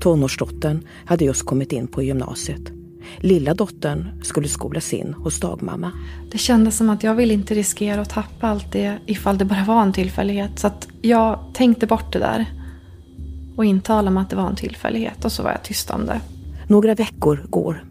Tonårsdottern 0.00 0.82
hade 1.06 1.24
just 1.24 1.46
kommit 1.46 1.72
in 1.72 1.86
på 1.86 2.02
gymnasiet. 2.02 2.72
Lilla 3.16 3.54
dottern 3.54 4.22
skulle 4.22 4.48
skolas 4.48 4.92
in 4.92 5.14
hos 5.14 5.40
dagmamma. 5.40 5.92
Det 6.32 6.38
kändes 6.38 6.76
som 6.76 6.90
att 6.90 7.02
jag 7.02 7.14
ville 7.14 7.34
inte 7.34 7.54
riskera 7.54 8.00
att 8.00 8.10
tappa 8.10 8.48
allt 8.48 8.72
det 8.72 8.98
ifall 9.06 9.38
det 9.38 9.44
bara 9.44 9.64
var 9.64 9.82
en 9.82 9.92
tillfällighet. 9.92 10.58
Så 10.58 10.66
att 10.66 10.88
jag 11.02 11.38
tänkte 11.54 11.86
bort 11.86 12.12
det 12.12 12.18
där. 12.18 12.46
Och 13.56 13.64
intalade 13.64 14.10
mig 14.10 14.20
att 14.20 14.30
det 14.30 14.36
var 14.36 14.48
en 14.48 14.56
tillfällighet 14.56 15.24
och 15.24 15.32
så 15.32 15.42
var 15.42 15.50
jag 15.50 15.62
tyst 15.62 15.90
om 15.90 16.06
det. 16.06 16.20
Några 16.68 16.94
veckor 16.94 17.46
går. 17.48 17.84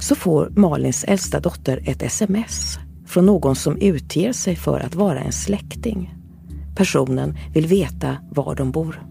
Så 0.00 0.14
får 0.14 0.52
Malins 0.56 1.04
äldsta 1.04 1.40
dotter 1.40 1.82
ett 1.84 2.02
sms 2.02 2.78
från 3.06 3.26
någon 3.26 3.56
som 3.56 3.76
utger 3.76 4.32
sig 4.32 4.56
för 4.56 4.80
att 4.80 4.94
vara 4.94 5.20
en 5.20 5.32
släkting. 5.32 6.14
Personen 6.76 7.38
vill 7.54 7.66
veta 7.66 8.16
var 8.30 8.54
de 8.54 8.70
bor. 8.70 9.02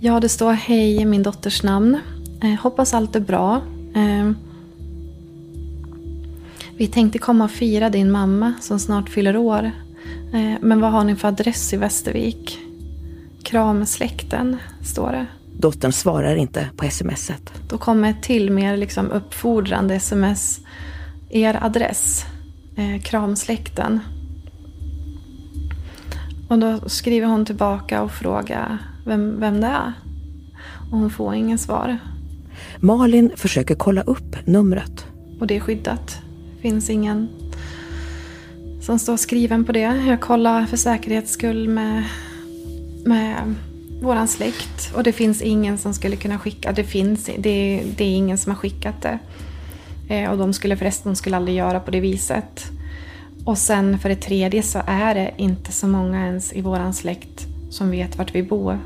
Ja, 0.00 0.20
det 0.20 0.28
står 0.28 0.52
hej 0.52 0.96
i 0.96 1.04
min 1.04 1.22
dotters 1.22 1.62
namn. 1.62 2.00
Eh, 2.42 2.60
hoppas 2.60 2.94
allt 2.94 3.16
är 3.16 3.20
bra. 3.20 3.62
Eh, 3.94 4.30
vi 6.76 6.86
tänkte 6.86 7.18
komma 7.18 7.44
och 7.44 7.50
fira 7.50 7.90
din 7.90 8.10
mamma 8.10 8.54
som 8.60 8.78
snart 8.78 9.08
fyller 9.08 9.36
år. 9.36 9.70
Eh, 10.32 10.54
men 10.60 10.80
vad 10.80 10.92
har 10.92 11.04
ni 11.04 11.16
för 11.16 11.28
adress 11.28 11.72
i 11.72 11.76
Västervik? 11.76 12.58
Kramsläkten, 13.42 14.56
står 14.82 15.12
det. 15.12 15.26
Dottern 15.58 15.92
svarar 15.92 16.36
inte 16.36 16.68
på 16.76 16.90
smset. 16.90 17.52
Då 17.68 17.78
kommer 17.78 18.10
ett 18.10 18.22
till 18.22 18.50
mer 18.50 18.76
liksom 18.76 19.10
uppfordrande 19.10 19.94
sms. 19.94 20.60
Er 21.30 21.58
adress, 21.62 22.24
eh, 22.76 23.02
Kramsläkten. 23.02 24.00
Och 26.48 26.58
då 26.58 26.88
skriver 26.88 27.26
hon 27.26 27.44
tillbaka 27.44 28.02
och 28.02 28.12
frågar 28.12 28.78
vem, 29.06 29.40
vem 29.40 29.60
det 29.60 29.66
är. 29.66 29.92
Och 30.90 30.98
hon 30.98 31.10
får 31.10 31.34
ingen 31.34 31.58
svar. 31.58 31.98
Malin 32.80 33.30
försöker 33.36 33.74
kolla 33.74 34.02
upp 34.02 34.46
numret. 34.46 35.06
Och 35.40 35.46
det 35.46 35.56
är 35.56 35.60
skyddat. 35.60 36.18
Finns 36.60 36.90
ingen 36.90 37.28
som 38.80 38.98
står 38.98 39.16
skriven 39.16 39.64
på 39.64 39.72
det. 39.72 39.80
Jag 40.06 40.20
kollar 40.20 40.66
för 40.66 40.76
säkerhets 40.76 41.32
skull 41.32 41.68
med, 41.68 42.04
med 43.04 43.54
våran 44.02 44.28
släkt. 44.28 44.94
Och 44.94 45.02
det 45.02 45.12
finns 45.12 45.42
ingen 45.42 45.78
som 45.78 45.94
skulle 45.94 46.16
kunna 46.16 46.38
skicka. 46.38 46.72
Det 46.72 46.84
finns 46.84 47.24
det, 47.38 47.82
det 47.96 48.04
är 48.04 48.16
ingen 48.16 48.38
som 48.38 48.52
har 48.52 48.56
skickat 48.56 49.02
det. 49.02 49.18
Eh, 50.08 50.30
och 50.30 50.38
de 50.38 50.52
skulle 50.52 50.76
förresten 50.76 51.12
de 51.12 51.16
skulle 51.16 51.36
aldrig 51.36 51.56
göra 51.56 51.80
på 51.80 51.90
det 51.90 52.00
viset. 52.00 52.70
Och 53.44 53.58
sen 53.58 53.98
för 53.98 54.08
det 54.08 54.16
tredje 54.16 54.62
så 54.62 54.82
är 54.86 55.14
det 55.14 55.34
inte 55.36 55.72
så 55.72 55.88
många 55.88 56.26
ens 56.26 56.52
i 56.52 56.60
våran 56.60 56.94
släkt 56.94 57.46
som 57.70 57.90
vet 57.90 58.18
vart 58.18 58.34
vi 58.34 58.42
bor. 58.42 58.78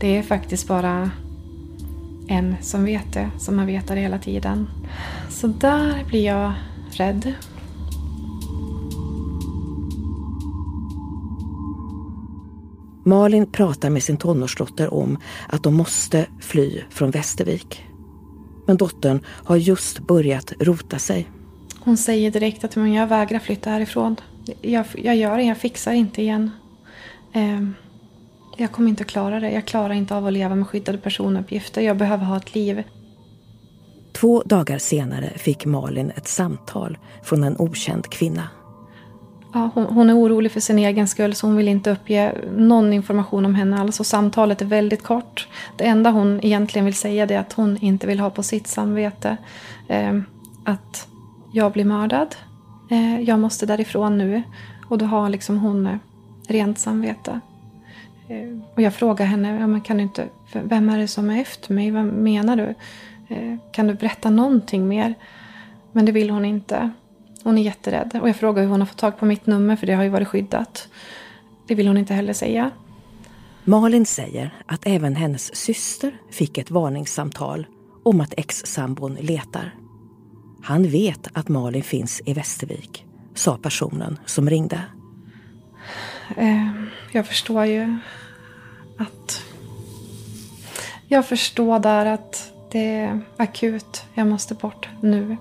Det 0.00 0.16
är 0.16 0.22
faktiskt 0.22 0.68
bara 0.68 1.10
en 2.28 2.56
som 2.62 2.84
vet 2.84 3.12
det, 3.12 3.30
som 3.38 3.58
har 3.58 3.66
vetat 3.66 3.88
det 3.88 4.00
hela 4.00 4.18
tiden. 4.18 4.68
Så 5.30 5.46
där 5.46 6.04
blir 6.04 6.24
jag 6.24 6.52
rädd. 6.90 7.34
Malin 13.04 13.46
pratar 13.46 13.90
med 13.90 14.02
sin 14.02 14.16
tonårsdotter 14.16 14.94
om 14.94 15.18
att 15.48 15.62
de 15.62 15.74
måste 15.74 16.26
fly 16.40 16.82
från 16.90 17.10
Västervik. 17.10 17.84
Men 18.66 18.76
dottern 18.76 19.20
har 19.26 19.56
just 19.56 19.98
börjat 19.98 20.52
rota 20.60 20.98
sig. 20.98 21.28
Hon 21.78 21.96
säger 21.96 22.30
direkt 22.30 22.64
att 22.64 22.76
jag 22.76 23.06
vägrar 23.06 23.38
flytta 23.38 23.70
härifrån. 23.70 24.16
Jag, 24.62 24.86
jag 24.94 25.16
gör 25.16 25.36
det, 25.36 25.42
jag 25.42 25.58
fixar 25.58 25.92
inte 25.92 26.22
igen. 26.22 26.50
Eh, 27.32 27.85
jag 28.56 28.72
kommer 28.72 28.88
inte 28.88 29.02
att 29.02 29.08
klara 29.10 29.40
det. 29.40 29.50
Jag 29.50 29.64
klarar 29.64 29.94
inte 29.94 30.14
av 30.16 30.26
att 30.26 30.32
leva 30.32 30.54
med 30.54 30.66
skyddade 30.66 30.98
personuppgifter. 30.98 31.82
Jag 31.82 31.96
behöver 31.96 32.24
ha 32.24 32.36
ett 32.36 32.54
liv. 32.54 32.82
Två 34.12 34.42
dagar 34.42 34.78
senare 34.78 35.32
fick 35.36 35.66
Malin 35.66 36.12
ett 36.16 36.28
samtal 36.28 36.98
från 37.22 37.44
en 37.44 37.56
okänd 37.58 38.10
kvinna. 38.10 38.48
Ja, 39.54 39.70
hon, 39.74 39.84
hon, 39.84 40.10
är 40.10 40.16
orolig 40.16 40.52
för 40.52 40.60
sin 40.60 40.78
egen 40.78 41.08
skull 41.08 41.34
så 41.34 41.46
hon 41.46 41.56
vill 41.56 41.68
inte 41.68 41.90
uppge 41.90 42.34
någon 42.56 42.92
information 42.92 43.44
om 43.44 43.54
henne 43.54 43.80
alls. 43.80 44.00
Och 44.00 44.06
samtalet 44.06 44.62
är 44.62 44.66
väldigt 44.66 45.02
kort. 45.02 45.48
Det 45.76 45.84
enda 45.84 46.10
hon 46.10 46.40
egentligen 46.44 46.84
vill 46.84 46.94
säga 46.94 47.24
är 47.24 47.38
att 47.38 47.52
hon 47.52 47.78
inte 47.80 48.06
vill 48.06 48.20
ha 48.20 48.30
på 48.30 48.42
sitt 48.42 48.66
samvete 48.66 49.36
eh, 49.88 50.20
att 50.64 51.08
jag 51.52 51.72
blir 51.72 51.84
mördad. 51.84 52.36
Eh, 52.90 53.20
jag 53.20 53.38
måste 53.38 53.66
därifrån 53.66 54.18
nu. 54.18 54.42
Och 54.88 54.98
då 54.98 55.04
har 55.04 55.28
liksom 55.28 55.58
hon 55.58 55.86
eh, 55.86 55.96
rent 56.48 56.78
samvete. 56.78 57.40
Eh, 58.28 58.58
och 58.74 58.82
jag 58.82 58.94
frågar 58.94 59.26
henne, 59.26 59.60
ja, 59.60 59.66
men 59.66 59.80
kan 59.80 59.96
du 59.96 60.02
inte, 60.02 60.28
vem 60.52 60.88
är 60.88 60.98
det 60.98 61.08
som 61.08 61.30
är 61.30 61.40
efter 61.40 61.74
mig? 61.74 61.90
Vad 61.90 62.04
menar 62.04 62.56
du? 62.56 62.74
Eh, 63.34 63.56
kan 63.72 63.86
du 63.86 63.94
berätta 63.94 64.30
någonting 64.30 64.88
mer? 64.88 65.14
Men 65.92 66.04
det 66.04 66.12
vill 66.12 66.30
hon 66.30 66.44
inte. 66.44 66.90
Hon 67.42 67.58
är 67.58 67.62
jätterädd. 67.62 68.18
Och 68.22 68.28
jag 68.28 68.36
frågar 68.36 68.62
hur 68.62 68.70
hon 68.70 68.80
har 68.80 68.86
fått 68.86 68.98
tag 68.98 69.18
på 69.18 69.26
mitt 69.26 69.46
nummer, 69.46 69.76
för 69.76 69.86
det 69.86 69.92
har 69.92 70.02
ju 70.02 70.08
varit 70.08 70.28
skyddat. 70.28 70.88
Det 71.66 71.74
vill 71.74 71.86
hon 71.88 71.96
inte 71.96 72.14
heller 72.14 72.32
säga. 72.32 72.70
Malin 73.64 74.06
säger 74.06 74.54
att 74.66 74.86
även 74.86 75.16
hennes 75.16 75.56
syster 75.56 76.20
fick 76.30 76.58
ett 76.58 76.70
varningssamtal 76.70 77.66
om 78.02 78.20
att 78.20 78.34
ex-sambon 78.36 79.14
letar. 79.14 79.74
Han 80.62 80.88
vet 80.88 81.28
att 81.32 81.48
Malin 81.48 81.82
finns 81.82 82.22
i 82.26 82.34
Västervik, 82.34 83.04
sa 83.34 83.58
personen 83.62 84.18
som 84.26 84.50
ringde. 84.50 84.82
Eh, 86.36 86.70
jag 87.12 87.26
förstår 87.26 87.64
ju 87.64 87.98
att... 88.98 89.44
Jag 91.08 91.26
förstår 91.26 91.78
där 91.78 92.06
att 92.06 92.52
det 92.70 92.94
är 92.94 93.20
akut. 93.36 94.04
Jag 94.14 94.26
måste 94.26 94.54
bort 94.54 94.88
nu. 95.00 95.36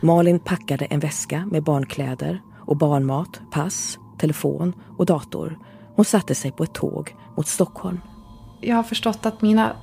Malin 0.00 0.38
packade 0.38 0.84
en 0.84 1.00
väska 1.00 1.46
med 1.46 1.62
barnkläder 1.62 2.42
och 2.58 2.76
barnmat, 2.76 3.40
pass, 3.50 3.98
telefon 4.18 4.72
och 4.96 5.06
dator. 5.06 5.58
Hon 5.94 6.04
satte 6.04 6.34
sig 6.34 6.52
på 6.52 6.64
ett 6.64 6.72
tåg 6.72 7.16
mot 7.36 7.46
Stockholm. 7.46 8.00
Jag 8.60 8.76
har 8.76 8.82
förstått 8.82 9.26
att 9.26 9.42
mina 9.42 9.76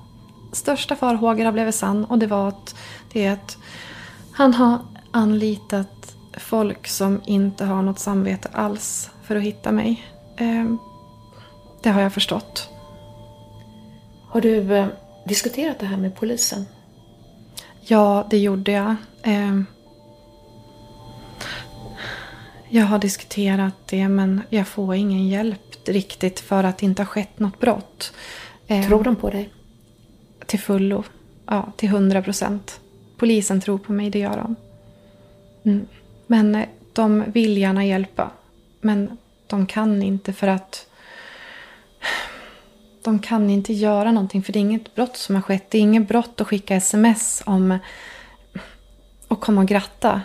största 0.51 0.95
farhågor 0.95 1.45
har 1.45 1.51
blivit 1.51 1.75
sann 1.75 2.05
och 2.05 2.19
det 2.19 2.27
var 2.27 2.47
att, 2.47 2.75
det 3.11 3.25
är 3.25 3.33
att 3.33 3.57
han 4.31 4.53
har 4.53 4.79
anlitat 5.11 6.15
folk 6.37 6.87
som 6.87 7.21
inte 7.25 7.65
har 7.65 7.81
något 7.81 7.99
samvete 7.99 8.49
alls 8.53 9.11
för 9.27 9.35
att 9.35 9.43
hitta 9.43 9.71
mig. 9.71 10.03
Ehm, 10.37 10.77
det 11.83 11.89
har 11.89 12.01
jag 12.01 12.13
förstått. 12.13 12.69
Har 14.27 14.41
du 14.41 14.75
eh, 14.75 14.87
diskuterat 15.25 15.79
det 15.79 15.85
här 15.85 15.97
med 15.97 16.15
polisen? 16.15 16.65
Ja, 17.81 18.27
det 18.29 18.37
gjorde 18.37 18.71
jag. 18.71 18.95
Ehm, 19.23 19.65
jag 22.69 22.85
har 22.85 22.99
diskuterat 22.99 23.73
det 23.85 24.07
men 24.07 24.41
jag 24.49 24.67
får 24.67 24.95
ingen 24.95 25.27
hjälp 25.27 25.61
riktigt 25.85 26.39
för 26.39 26.63
att 26.63 26.77
det 26.77 26.85
inte 26.85 27.01
har 27.01 27.07
skett 27.07 27.39
något 27.39 27.59
brott. 27.59 28.13
Ehm, 28.67 28.87
tror 28.87 29.03
de 29.03 29.15
på 29.15 29.29
dig? 29.29 29.49
Till 30.45 30.59
fullo. 30.59 31.03
Ja, 31.45 31.71
till 31.77 31.89
hundra 31.89 32.21
procent. 32.21 32.79
Polisen 33.17 33.61
tror 33.61 33.77
på 33.77 33.91
mig, 33.91 34.09
det 34.09 34.19
gör 34.19 34.37
de. 34.37 34.55
Mm. 35.71 35.87
Men 36.27 36.55
eh, 36.55 36.67
de 36.93 37.23
vill 37.31 37.57
gärna 37.57 37.85
hjälpa. 37.85 38.31
Men 38.81 39.17
de 39.47 39.65
kan 39.65 40.03
inte 40.03 40.33
för 40.33 40.47
att 40.47 40.87
de 43.03 43.19
kan 43.19 43.49
inte 43.49 43.73
göra 43.73 44.11
någonting 44.11 44.43
för 44.43 44.53
det 44.53 44.59
är 44.59 44.61
inget 44.61 44.95
brott 44.95 45.17
som 45.17 45.35
har 45.35 45.41
skett. 45.41 45.71
Det 45.71 45.77
är 45.77 45.81
inget 45.81 46.07
brott 46.07 46.41
att 46.41 46.47
skicka 46.47 46.75
sms 46.75 47.43
om 47.45 47.77
och 49.27 49.41
komma 49.41 49.61
och 49.61 49.67
gratta 49.67 50.21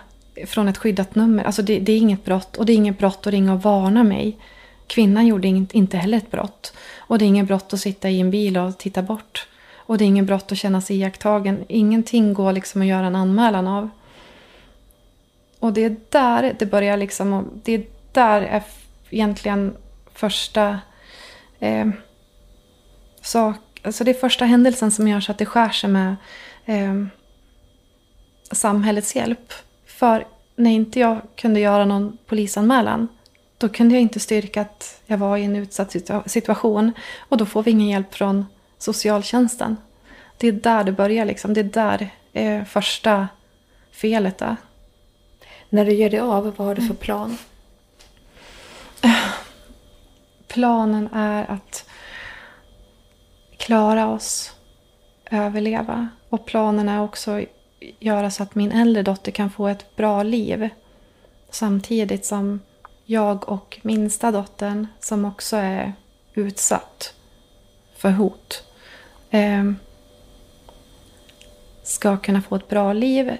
från 0.47 0.69
ett 0.69 0.79
skyddat 0.79 1.15
nummer. 1.15 1.45
Alltså 1.45 1.63
det, 1.63 1.79
det, 1.79 1.93
är 1.93 1.99
inget 1.99 2.25
brott 2.25 2.57
och 2.57 2.67
det 2.67 2.73
är 2.73 2.75
inget 2.75 2.99
brott 2.99 3.27
att 3.27 3.33
ringa 3.33 3.53
och 3.53 3.63
varna 3.63 4.05
mig. 4.05 4.39
Kvinnan 4.87 5.27
gjorde 5.27 5.49
inget, 5.49 5.73
inte 5.73 5.97
heller 5.97 6.19
ett 6.19 6.31
brott. 6.31 6.75
Och 6.97 7.19
det 7.19 7.25
är 7.25 7.27
inget 7.27 7.47
brott 7.47 7.73
att 7.73 7.81
sitta 7.81 8.11
i 8.11 8.21
en 8.21 8.31
bil 8.31 8.57
och 8.57 8.79
titta 8.79 9.03
bort. 9.03 9.49
Och 9.75 9.99
det 9.99 10.05
är 10.05 10.07
inget 10.07 10.27
brott 10.27 10.53
att 10.53 10.59
känna 10.59 10.81
sig 10.81 10.97
iakttagen. 10.97 11.65
Ingenting 11.69 12.35
går 12.35 12.53
liksom 12.53 12.83
att 12.83 12.89
göra 12.89 13.07
en 13.07 13.17
anmälan 13.17 13.67
av. 13.67 13.91
Och 15.59 15.73
det 15.73 15.85
är 15.85 15.97
där 16.09 16.57
det 16.59 16.67
börjar 16.67 16.97
liksom, 16.97 17.51
det 17.63 17.73
är 17.73 17.83
där 18.15 18.43
är 18.43 18.63
egentligen 19.11 19.77
första 20.15 20.81
eh, 21.61 21.89
sak, 23.21 23.81
alltså 23.83 24.05
det 24.05 24.11
är 24.11 24.15
första 24.15 24.45
händelsen 24.45 24.91
som 24.91 25.09
gör 25.09 25.21
så 25.21 25.33
att 25.33 25.39
det 25.39 25.47
skär 25.47 25.71
sig 25.71 25.91
med 25.91 26.17
eh, 26.65 27.05
samhällets 28.53 29.17
hjälp. 29.17 29.53
För 29.87 30.27
när 30.57 30.71
inte 30.71 31.01
jag 31.01 31.21
kunde 31.37 31.61
göra 31.61 31.85
någon 31.85 32.19
polisanmälan 32.27 33.09
då 33.63 33.69
kunde 33.69 33.95
jag 33.95 34.03
inte 34.03 34.21
styrka 34.21 34.61
att 34.61 35.01
jag 35.07 35.19
var 35.19 35.37
i 35.37 35.45
en 35.45 35.57
utsatt 35.57 35.97
situation. 36.27 36.93
Och 37.19 37.37
då 37.37 37.47
får 37.47 37.63
vi 37.63 37.71
ingen 37.71 37.89
hjälp 37.89 38.15
från 38.15 38.47
socialtjänsten. 38.79 39.77
Det 40.39 40.49
är 40.49 40.53
där 40.53 40.85
det 40.85 40.93
börjar. 40.93 41.25
Liksom. 41.25 41.55
Det 41.55 41.61
är 41.61 41.65
där 41.65 42.11
eh, 42.33 42.65
första 42.65 43.29
felet 43.93 44.43
är. 44.43 44.57
När 45.69 45.85
du 45.85 45.93
ger 45.93 46.11
dig 46.11 46.21
av, 46.21 46.55
vad 46.57 46.67
har 46.67 46.75
du 46.75 46.83
för 46.87 46.95
plan? 46.95 47.39
Planen 50.53 51.09
är 51.13 51.51
att 51.51 51.85
klara 53.57 54.09
oss, 54.09 54.53
överleva. 55.31 56.09
Och 56.29 56.47
planen 56.47 56.89
är 56.89 57.03
också 57.03 57.31
att 57.31 57.45
göra 57.99 58.31
så 58.31 58.43
att 58.43 58.55
min 58.55 58.73
äldre 58.73 59.03
dotter 59.03 59.33
kan 59.33 59.51
få 59.51 59.69
ett 59.69 59.97
bra 59.97 60.23
liv. 60.23 60.69
Samtidigt 61.51 62.27
som 62.27 62.61
jag 63.05 63.49
och 63.49 63.81
minsta 63.83 64.31
dottern, 64.31 64.87
som 65.01 65.25
också 65.25 65.57
är 65.57 65.93
utsatt 66.35 67.15
för 67.97 68.11
hot, 68.11 68.65
eh, 69.31 69.73
ska 71.83 72.17
kunna 72.17 72.43
få 72.43 72.57
ett 72.57 72.69
bra 72.69 72.93
liv. 72.93 73.37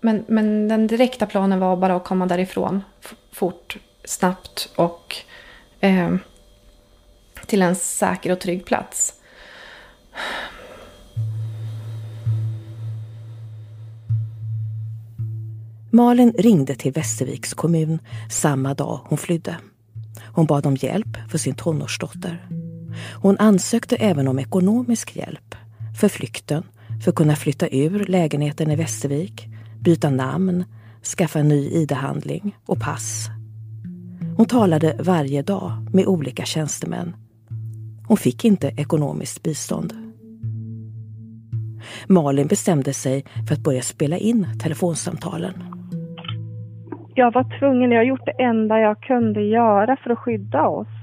Men, 0.00 0.24
men 0.28 0.68
den 0.68 0.86
direkta 0.86 1.26
planen 1.26 1.60
var 1.60 1.76
bara 1.76 1.96
att 1.96 2.04
komma 2.04 2.26
därifrån 2.26 2.82
fort, 3.32 3.76
snabbt 4.04 4.68
och 4.76 5.16
eh, 5.80 6.16
till 7.50 7.62
en 7.62 7.74
säker 7.74 8.32
och 8.32 8.40
trygg 8.40 8.64
plats. 8.64 9.14
Malin 15.90 16.32
ringde 16.38 16.74
till 16.74 16.92
Västerviks 16.92 17.54
kommun 17.54 17.98
samma 18.30 18.74
dag 18.74 19.00
hon 19.04 19.18
flydde. 19.18 19.56
Hon 20.34 20.46
bad 20.46 20.66
om 20.66 20.76
hjälp 20.76 21.16
för 21.30 21.38
sin 21.38 21.54
tonårsdotter. 21.54 22.48
Hon 23.22 23.38
ansökte 23.38 23.96
även 23.96 24.28
om 24.28 24.38
ekonomisk 24.38 25.16
hjälp 25.16 25.54
för 26.00 26.08
flykten, 26.08 26.62
för 27.04 27.10
att 27.10 27.16
kunna 27.16 27.36
flytta 27.36 27.68
ur 27.68 28.04
lägenheten 28.04 28.70
i 28.70 28.76
Västervik, 28.76 29.48
byta 29.80 30.10
namn, 30.10 30.64
skaffa 31.16 31.38
en 31.38 31.48
ny 31.48 31.70
ID-handling 31.70 32.56
och 32.66 32.80
pass. 32.80 33.26
Hon 34.36 34.46
talade 34.46 34.96
varje 35.00 35.42
dag 35.42 35.90
med 35.92 36.06
olika 36.06 36.44
tjänstemän. 36.44 37.14
Hon 38.10 38.16
fick 38.16 38.44
inte 38.44 38.68
ekonomiskt 38.76 39.42
bistånd. 39.42 39.92
Malin 42.08 42.46
bestämde 42.46 42.92
sig 42.92 43.24
för 43.46 43.54
att 43.54 43.64
börja 43.64 43.82
spela 43.82 44.16
in 44.16 44.46
telefonsamtalen. 44.62 45.54
Jag 47.14 47.32
var 47.32 47.58
tvungen, 47.58 47.90
jag 47.90 47.98
har 47.98 48.04
gjort 48.04 48.26
det 48.26 48.42
enda 48.42 48.80
jag 48.80 49.02
kunde 49.02 49.42
göra 49.42 49.96
för 49.96 50.10
att 50.10 50.18
skydda 50.18 50.68
oss. 50.68 50.94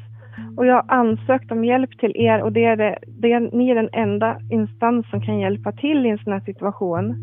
Och 0.58 0.66
jag 0.66 0.76
har 0.76 0.86
ansökt 0.88 1.52
om 1.52 1.66
hjälp 1.66 2.00
till 2.00 2.14
er 2.16 2.42
och 2.42 2.52
det 2.52 2.66
är, 2.66 2.76
det, 2.76 3.00
det 3.08 3.32
är, 3.32 3.40
ni 3.40 3.70
är 3.70 3.76
den 3.76 3.90
enda 3.94 4.40
instans 4.52 5.10
som 5.10 5.22
kan 5.22 5.40
hjälpa 5.40 5.72
till 5.72 6.06
i 6.06 6.10
en 6.10 6.18
sån 6.18 6.34
här 6.34 6.40
situation. 6.40 7.16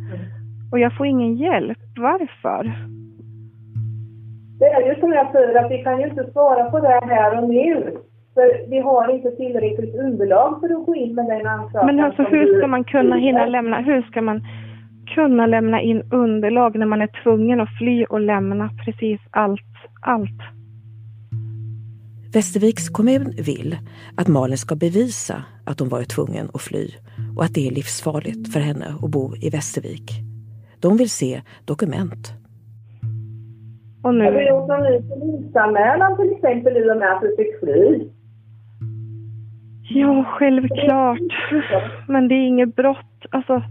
Och 0.72 0.78
jag 0.78 0.96
får 0.96 1.06
ingen 1.06 1.36
hjälp. 1.36 1.78
Varför? 1.96 2.62
Det 4.58 4.66
är 4.66 4.94
ju 4.94 5.00
som 5.00 5.12
jag 5.12 5.32
säger 5.32 5.64
att 5.64 5.70
vi 5.70 5.82
kan 5.82 6.00
ju 6.00 6.08
inte 6.08 6.30
svara 6.32 6.70
på 6.70 6.80
det 6.80 7.00
här 7.06 7.42
och 7.42 7.48
nu. 7.48 7.98
För 8.34 8.70
vi 8.70 8.78
har 8.78 9.14
inte 9.14 9.30
tillräckligt 9.30 9.94
underlag 9.94 10.60
för 10.60 10.80
att 10.80 10.86
gå 10.86 10.94
in 10.94 11.14
med 11.14 11.26
den 11.26 11.46
ansökan. 11.46 11.86
Men 11.86 12.00
alltså 12.00 12.22
hur 12.22 12.58
ska 12.58 12.66
man 12.66 12.84
kunna 12.84 13.16
hinna 13.16 13.46
lämna, 13.46 13.80
hur 13.80 14.02
ska 14.02 14.22
man 14.22 14.40
kunna 15.14 15.46
lämna 15.46 15.80
in 15.80 16.02
underlag 16.12 16.78
när 16.78 16.86
man 16.86 17.02
är 17.02 17.22
tvungen 17.22 17.60
att 17.60 17.78
fly 17.78 18.04
och 18.04 18.20
lämna 18.20 18.70
precis 18.84 19.20
allt, 19.30 19.74
allt? 20.00 20.40
Västerviks 22.34 22.88
kommun 22.88 23.34
vill 23.46 23.76
att 24.16 24.28
Malin 24.28 24.58
ska 24.58 24.74
bevisa 24.76 25.34
att 25.64 25.80
hon 25.80 25.88
varit 25.88 26.08
tvungen 26.08 26.46
att 26.54 26.62
fly 26.62 26.88
och 27.36 27.44
att 27.44 27.54
det 27.54 27.66
är 27.68 27.70
livsfarligt 27.70 28.52
för 28.52 28.60
henne 28.60 28.86
att 29.02 29.10
bo 29.10 29.36
i 29.36 29.50
Västervik. 29.50 30.10
De 30.80 30.96
vill 30.96 31.10
se 31.10 31.40
dokument. 31.64 32.32
Och 34.02 34.14
nu... 34.14 34.24
Har 34.24 34.32
du 34.32 34.48
gjort 34.48 34.68
någon 34.68 34.82
ny 34.82 34.96
polisanmälan 35.08 36.16
till 36.16 36.32
exempel 36.32 36.76
i 36.76 36.90
och 36.92 36.96
med 36.96 37.12
att 37.12 37.22
du 37.22 37.36
fick 37.36 37.60
fly? 37.60 38.08
Ja, 39.94 40.24
självklart. 40.24 41.18
Men 42.08 42.28
det 42.28 42.34
är 42.34 42.46
inget 42.46 42.76
brott. 42.76 43.26
Alltså, 43.30 43.62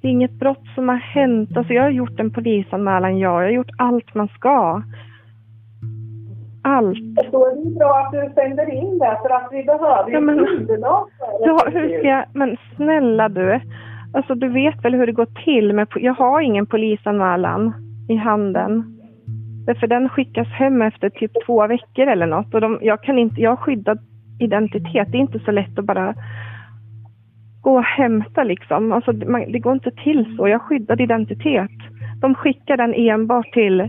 det 0.00 0.08
är 0.08 0.12
inget 0.12 0.38
brott 0.38 0.66
som 0.74 0.88
har 0.88 0.96
hänt. 0.96 1.56
Alltså, 1.56 1.72
jag 1.72 1.82
har 1.82 1.90
gjort 1.90 2.20
en 2.20 2.32
polisanmälan, 2.32 3.18
ja. 3.18 3.40
Jag 3.40 3.48
har 3.48 3.54
gjort 3.54 3.70
allt 3.78 4.14
man 4.14 4.28
ska. 4.28 4.82
Allt. 6.64 7.32
Då 7.32 7.46
är 7.46 7.64
det 7.64 7.78
bra 7.78 7.94
att 7.98 8.12
du 8.12 8.32
sänder 8.34 8.74
in 8.74 8.98
det, 8.98 9.18
för 9.22 9.30
att 9.30 9.48
vi 9.52 9.64
behöver 9.64 10.08
ju 10.08 10.14
ja, 10.14 10.20
men, 10.20 10.38
underlag 10.38 11.08
ja, 11.40 11.58
hur 11.72 11.98
ska 11.98 12.08
jag, 12.08 12.24
Men 12.34 12.56
snälla 12.76 13.28
du. 13.28 13.60
Alltså, 14.14 14.34
du 14.34 14.48
vet 14.48 14.84
väl 14.84 14.94
hur 14.94 15.06
det 15.06 15.12
går 15.12 15.44
till 15.44 15.72
med... 15.72 15.88
Jag 15.94 16.14
har 16.14 16.40
ingen 16.40 16.66
polisanmälan. 16.66 17.72
i 18.08 18.16
handen. 18.16 18.98
Därför 19.66 19.86
den 19.86 20.08
skickas 20.08 20.48
hem 20.48 20.82
efter 20.82 21.10
typ 21.10 21.30
två 21.46 21.66
veckor 21.66 22.06
eller 22.06 22.26
något. 22.26 22.54
Och 22.54 22.60
de, 22.60 22.78
jag, 22.82 23.02
kan 23.02 23.18
inte, 23.18 23.40
jag 23.40 23.50
har 23.50 23.56
skyddad 23.56 23.98
identitet. 24.38 25.12
Det 25.12 25.18
är 25.18 25.20
inte 25.20 25.38
så 25.38 25.50
lätt 25.50 25.78
att 25.78 25.84
bara 25.84 26.14
gå 27.62 27.76
och 27.76 27.84
hämta 27.84 28.44
liksom. 28.44 28.92
Alltså, 28.92 29.12
man, 29.12 29.52
det 29.52 29.58
går 29.58 29.72
inte 29.72 29.90
till 29.90 30.36
så. 30.36 30.48
Jag 30.48 30.58
har 30.58 30.66
skyddad 30.66 31.00
identitet. 31.00 31.70
De 32.20 32.34
skickar 32.34 32.76
den 32.76 32.94
enbart 32.94 33.52
till 33.52 33.88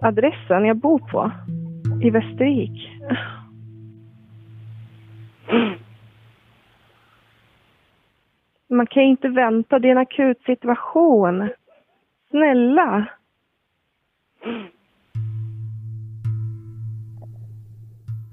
adressen 0.00 0.64
jag 0.64 0.76
bor 0.76 0.98
på 0.98 1.30
i 2.02 2.10
Västervik. 2.10 2.90
Man 8.68 8.86
kan 8.86 9.02
ju 9.02 9.08
inte 9.08 9.28
vänta, 9.28 9.78
det 9.78 9.88
är 9.88 9.92
en 9.92 9.98
akut 9.98 10.42
situation. 10.42 11.48
Snälla. 12.30 13.06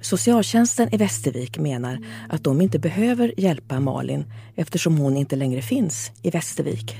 Socialtjänsten 0.01 0.93
i 0.93 0.97
Västervik 0.97 1.57
menar 1.57 1.99
att 2.29 2.43
de 2.43 2.61
inte 2.61 2.79
behöver 2.79 3.33
hjälpa 3.37 3.79
Malin 3.79 4.25
eftersom 4.55 4.97
hon 4.97 5.17
inte 5.17 5.35
längre 5.35 5.61
finns 5.61 6.11
i 6.21 6.29
Västervik. 6.29 6.95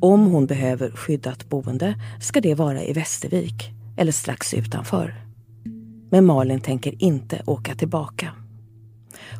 Om 0.00 0.26
hon 0.26 0.46
behöver 0.46 0.90
skyddat 0.90 1.48
boende 1.48 1.94
ska 2.20 2.40
det 2.40 2.54
vara 2.54 2.84
i 2.84 2.92
Västervik 2.92 3.70
eller 3.96 4.12
strax 4.12 4.54
utanför. 4.54 5.14
Men 6.10 6.24
Malin 6.24 6.60
tänker 6.60 7.02
inte 7.02 7.42
åka 7.46 7.74
tillbaka. 7.74 8.32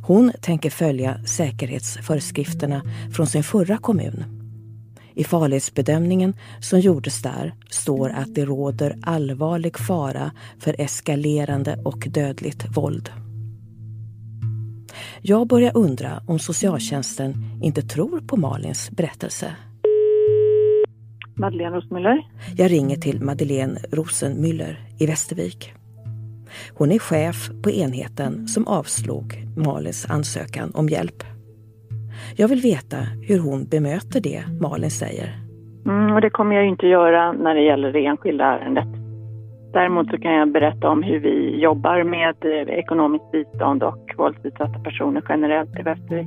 Hon 0.06 0.32
tänker 0.40 0.70
följa 0.70 1.24
säkerhetsföreskrifterna 1.24 2.82
från 3.12 3.26
sin 3.26 3.42
förra 3.42 3.78
kommun. 3.78 4.37
I 5.18 5.24
farlighetsbedömningen 5.24 6.34
som 6.60 6.80
gjordes 6.80 7.22
där 7.22 7.54
står 7.70 8.10
att 8.10 8.34
det 8.34 8.44
råder 8.44 8.96
allvarlig 9.02 9.78
fara 9.78 10.32
för 10.58 10.80
eskalerande 10.80 11.78
och 11.84 12.06
dödligt 12.08 12.76
våld. 12.76 13.10
Jag 15.20 15.48
börjar 15.48 15.76
undra 15.76 16.22
om 16.26 16.38
socialtjänsten 16.38 17.34
inte 17.62 17.82
tror 17.82 18.20
på 18.20 18.36
Malins 18.36 18.90
berättelse. 18.90 19.56
Madeleine 21.34 21.76
Rosenmüller. 21.76 22.22
Jag 22.56 22.70
ringer 22.70 22.96
till 22.96 23.22
Madeleine 23.22 23.80
Rosenmüller 23.90 24.76
i 24.98 25.06
Västervik. 25.06 25.72
Hon 26.74 26.92
är 26.92 26.98
chef 26.98 27.50
på 27.62 27.70
enheten 27.70 28.48
som 28.48 28.66
avslog 28.66 29.46
Malins 29.56 30.06
ansökan 30.10 30.70
om 30.74 30.88
hjälp. 30.88 31.37
Jag 32.36 32.48
vill 32.48 32.60
veta 32.60 32.96
hur 33.28 33.38
hon 33.38 33.64
bemöter 33.64 34.20
det 34.20 34.42
Malin 34.60 34.90
säger. 34.90 35.28
Mm, 35.86 36.14
och 36.14 36.20
det 36.20 36.30
kommer 36.30 36.56
jag 36.56 36.66
inte 36.66 36.86
göra 36.86 37.32
när 37.32 37.54
det 37.54 37.62
gäller 37.62 37.92
det 37.92 38.06
enskilda 38.06 38.44
ärendet. 38.44 38.88
Däremot 39.72 40.10
så 40.10 40.18
kan 40.18 40.32
jag 40.32 40.52
berätta 40.52 40.88
om 40.88 41.02
hur 41.02 41.20
vi 41.20 41.60
jobbar 41.60 42.04
med 42.04 42.34
eh, 42.44 42.78
ekonomiskt 42.78 43.32
bistånd 43.32 43.82
och 43.82 44.14
våldsutsatta 44.16 44.78
personer 44.84 45.22
generellt 45.28 45.78
i 45.78 45.82
Västervik. 45.82 46.26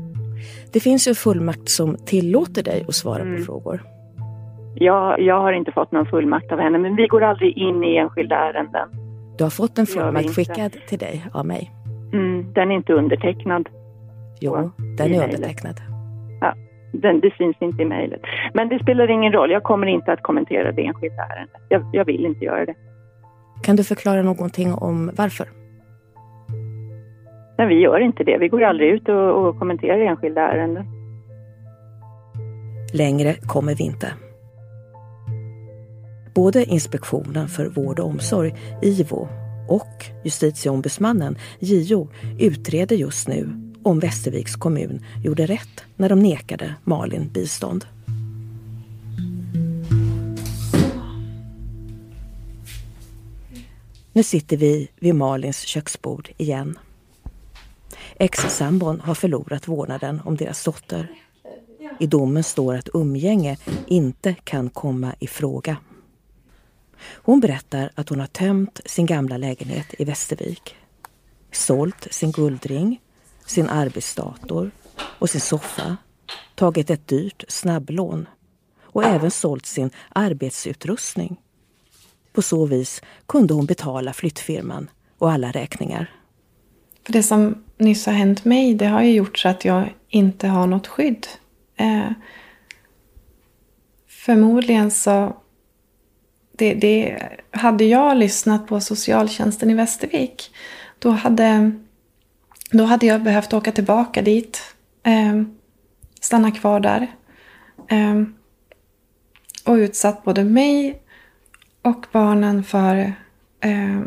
Det 0.74 0.80
finns 0.80 1.08
ju 1.08 1.10
en 1.10 1.16
fullmakt 1.16 1.70
som 1.70 1.96
tillåter 2.06 2.64
dig 2.64 2.86
att 2.88 2.96
svara 2.96 3.22
Mm. 3.22 3.38
på 3.38 3.44
frågor. 3.44 3.82
Jag, 4.76 5.22
jag 5.22 5.42
har 5.42 5.54
inte 5.54 5.72
fått 5.72 5.92
någon 5.92 6.06
fullmakt 6.06 6.52
av 6.52 6.60
henne, 6.60 6.78
men 6.78 6.96
vi 6.96 7.08
går 7.08 7.24
aldrig 7.24 7.58
in 7.58 7.84
i 7.84 7.96
enskilda 7.98 8.36
ärenden. 8.36 8.90
Du 9.38 9.44
har 9.44 9.52
fått 9.52 9.78
en 9.78 9.86
fullmakt 9.86 10.36
skickad 10.36 10.72
till 10.88 11.00
dig 11.00 11.26
av 11.34 11.46
mig. 11.46 11.72
Mm, 12.14 12.54
den 12.54 12.72
är 12.72 12.76
inte 12.76 12.94
undertecknad. 12.94 13.70
Jo, 14.42 14.56
Ja, 14.56 14.72
den 14.98 15.14
är 15.14 15.24
undertecknad. 15.24 15.82
Den, 16.94 17.20
det 17.20 17.34
syns 17.38 17.56
inte 17.60 17.82
i 17.82 17.86
mejlet. 17.86 18.22
Men 18.54 18.70
det 18.70 18.80
spelar 18.80 19.12
ingen 19.12 19.34
roll. 19.34 19.52
Jag 19.52 19.64
kommer 19.64 19.88
inte 19.88 20.12
att 20.14 20.24
kommentera 20.24 20.72
det 20.72 20.86
enskilda 20.86 21.24
ärendet. 21.24 21.62
Jag, 21.70 21.90
jag 21.94 22.06
vill 22.06 22.26
inte 22.26 22.46
göra 22.46 22.66
det. 22.66 22.76
Kan 23.64 23.76
du 23.76 23.84
förklara 23.84 24.22
någonting 24.22 24.74
om 24.74 25.12
varför? 25.18 25.48
Men 27.58 27.68
vi 27.68 27.76
gör 27.76 28.00
inte 28.00 28.24
det. 28.24 28.38
Vi 28.38 28.48
går 28.48 28.64
aldrig 28.64 28.90
ut 28.90 29.10
och, 29.10 29.48
och 29.48 29.60
kommenterar 29.60 30.00
enskilda 30.00 30.42
ärenden. 30.42 30.86
Längre 32.94 33.34
kommer 33.34 33.76
vi 33.76 33.84
inte. 33.84 34.14
Både 36.36 36.64
Inspektionen 36.64 37.48
för 37.48 37.66
vård 37.66 38.00
och 38.00 38.06
omsorg, 38.06 38.54
IVO, 38.82 39.28
och 39.68 40.06
Justitieombudsmannen, 40.24 41.36
JO, 41.60 42.10
utreder 42.40 42.96
just 42.96 43.28
nu 43.28 43.71
om 43.84 44.00
Västerviks 44.00 44.56
kommun 44.56 45.06
gjorde 45.24 45.46
rätt 45.46 45.84
när 45.96 46.10
de 46.10 46.20
nekade 46.20 46.76
Malin 46.84 47.30
bistånd. 47.34 47.86
Nu 54.14 54.24
sitter 54.24 54.58
vi 54.58 54.90
vid 55.00 55.16
Malins 55.16 55.60
köksbord 55.62 56.30
igen. 56.38 56.80
Ex-sambon 58.20 59.00
har 59.00 59.16
förlorat 59.16 59.68
vårdnaden 59.68 60.22
om 60.26 60.36
deras 60.36 60.64
dotter. 60.64 61.08
I 62.00 62.08
domen 62.08 62.44
står 62.44 62.76
att 62.76 62.90
umgänge 62.94 63.58
inte 63.88 64.34
kan 64.44 64.70
komma 64.70 65.16
i 65.20 65.28
fråga. 65.28 65.78
Hon 67.02 67.40
berättar 67.40 67.92
att 67.96 68.10
hon 68.10 68.20
har 68.20 68.28
tömt 68.28 68.82
sin 68.86 69.06
gamla 69.06 69.38
lägenhet 69.38 69.88
i 70.00 70.06
Västervik. 70.06 70.76
Sålt 71.52 72.08
sin 72.12 72.32
guldring, 72.32 73.02
sin 73.52 73.70
arbetsdator 73.70 74.72
och 74.94 75.30
sin 75.30 75.42
soffa. 75.42 75.98
Tagit 76.56 76.90
ett 76.90 77.08
dyrt 77.08 77.44
snabblån 77.48 78.28
och 78.82 79.04
även 79.04 79.32
sålt 79.32 79.66
sin 79.66 79.90
arbetsutrustning. 80.10 81.40
På 82.34 82.42
så 82.42 82.66
vis 82.66 83.02
kunde 83.26 83.54
hon 83.54 83.66
betala 83.66 84.14
flyttfirman 84.14 84.90
och 85.18 85.32
alla 85.32 85.52
räkningar. 85.52 86.12
För 87.06 87.14
det 87.14 87.24
som 87.24 87.64
nyss 87.78 88.06
har 88.06 88.14
hänt 88.14 88.46
mig, 88.46 88.74
det 88.74 88.86
har 88.86 89.02
ju 89.02 89.12
gjort 89.12 89.38
så 89.38 89.50
att 89.50 89.66
jag 89.66 89.94
inte 90.10 90.48
har 90.48 90.68
något 90.68 90.88
skydd. 90.88 91.28
Eh, 91.76 92.12
förmodligen 94.08 94.92
så... 94.92 95.36
Det, 96.54 96.74
det, 96.74 97.24
hade 97.52 97.86
jag 97.86 98.18
lyssnat 98.18 98.68
på 98.68 98.82
socialtjänsten 98.82 99.70
i 99.70 99.74
Västervik, 99.74 100.52
då 101.00 101.10
hade, 101.10 101.72
då 102.72 102.84
hade 102.84 103.06
jag 103.06 103.24
behövt 103.24 103.54
åka 103.54 103.72
tillbaka 103.72 104.22
dit. 104.22 104.76
Eh, 105.04 105.44
stanna 106.20 106.52
kvar 106.52 106.80
där. 106.80 107.08
Eh, 107.88 108.24
och 109.66 109.74
utsatt 109.74 110.24
både 110.24 110.44
mig 110.44 111.02
och 111.82 112.06
barnen 112.12 112.64
för, 112.64 113.14
eh, 113.60 114.02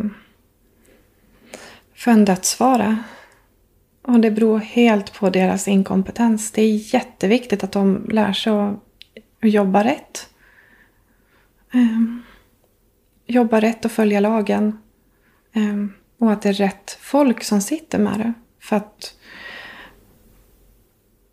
för 1.94 2.10
en 2.10 2.24
dödsfara. 2.24 2.98
Och 4.02 4.20
det 4.20 4.30
beror 4.30 4.58
helt 4.58 5.12
på 5.14 5.30
deras 5.30 5.68
inkompetens. 5.68 6.50
Det 6.50 6.62
är 6.62 6.94
jätteviktigt 6.94 7.64
att 7.64 7.72
de 7.72 8.06
lär 8.10 8.32
sig 8.32 8.52
att, 8.52 8.80
jobba 9.40 9.84
rätt. 9.84 10.28
Ehm, 11.72 12.22
jobba 13.26 13.60
rätt 13.60 13.84
och 13.84 13.92
följa 13.92 14.20
lagen. 14.20 14.78
Ehm, 15.52 15.92
och 16.18 16.32
att 16.32 16.42
det 16.42 16.48
är 16.48 16.52
rätt 16.52 16.98
folk 17.00 17.44
som 17.44 17.60
sitter 17.60 17.98
med 17.98 18.18
det. 18.18 18.32
För 18.64 18.76
att 18.76 19.16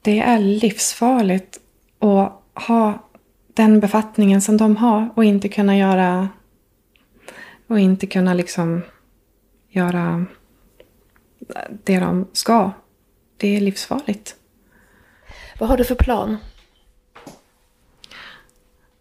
det 0.02 0.20
är 0.20 0.40
livsfarligt 0.40 1.60
att 2.00 2.42
ha 2.68 3.10
den 3.54 3.80
befattningen 3.80 4.42
som 4.42 4.58
de 4.58 4.76
har 4.76 5.10
och 5.16 5.24
inte 5.24 5.50
kunna 5.50 5.78
göra 5.78 6.30
och 7.68 7.80
inte 7.80 8.08
kunna 8.08 8.34
liksom 8.34 8.82
göra 9.70 10.26
det 11.84 12.00
de 12.00 12.28
ska. 12.34 12.72
Det 13.38 13.48
är 13.48 13.62
livsfarligt. 13.62 14.36
Vad 15.60 15.70
har 15.70 15.78
du 15.78 15.84
för 15.84 15.96
plan? 15.96 16.38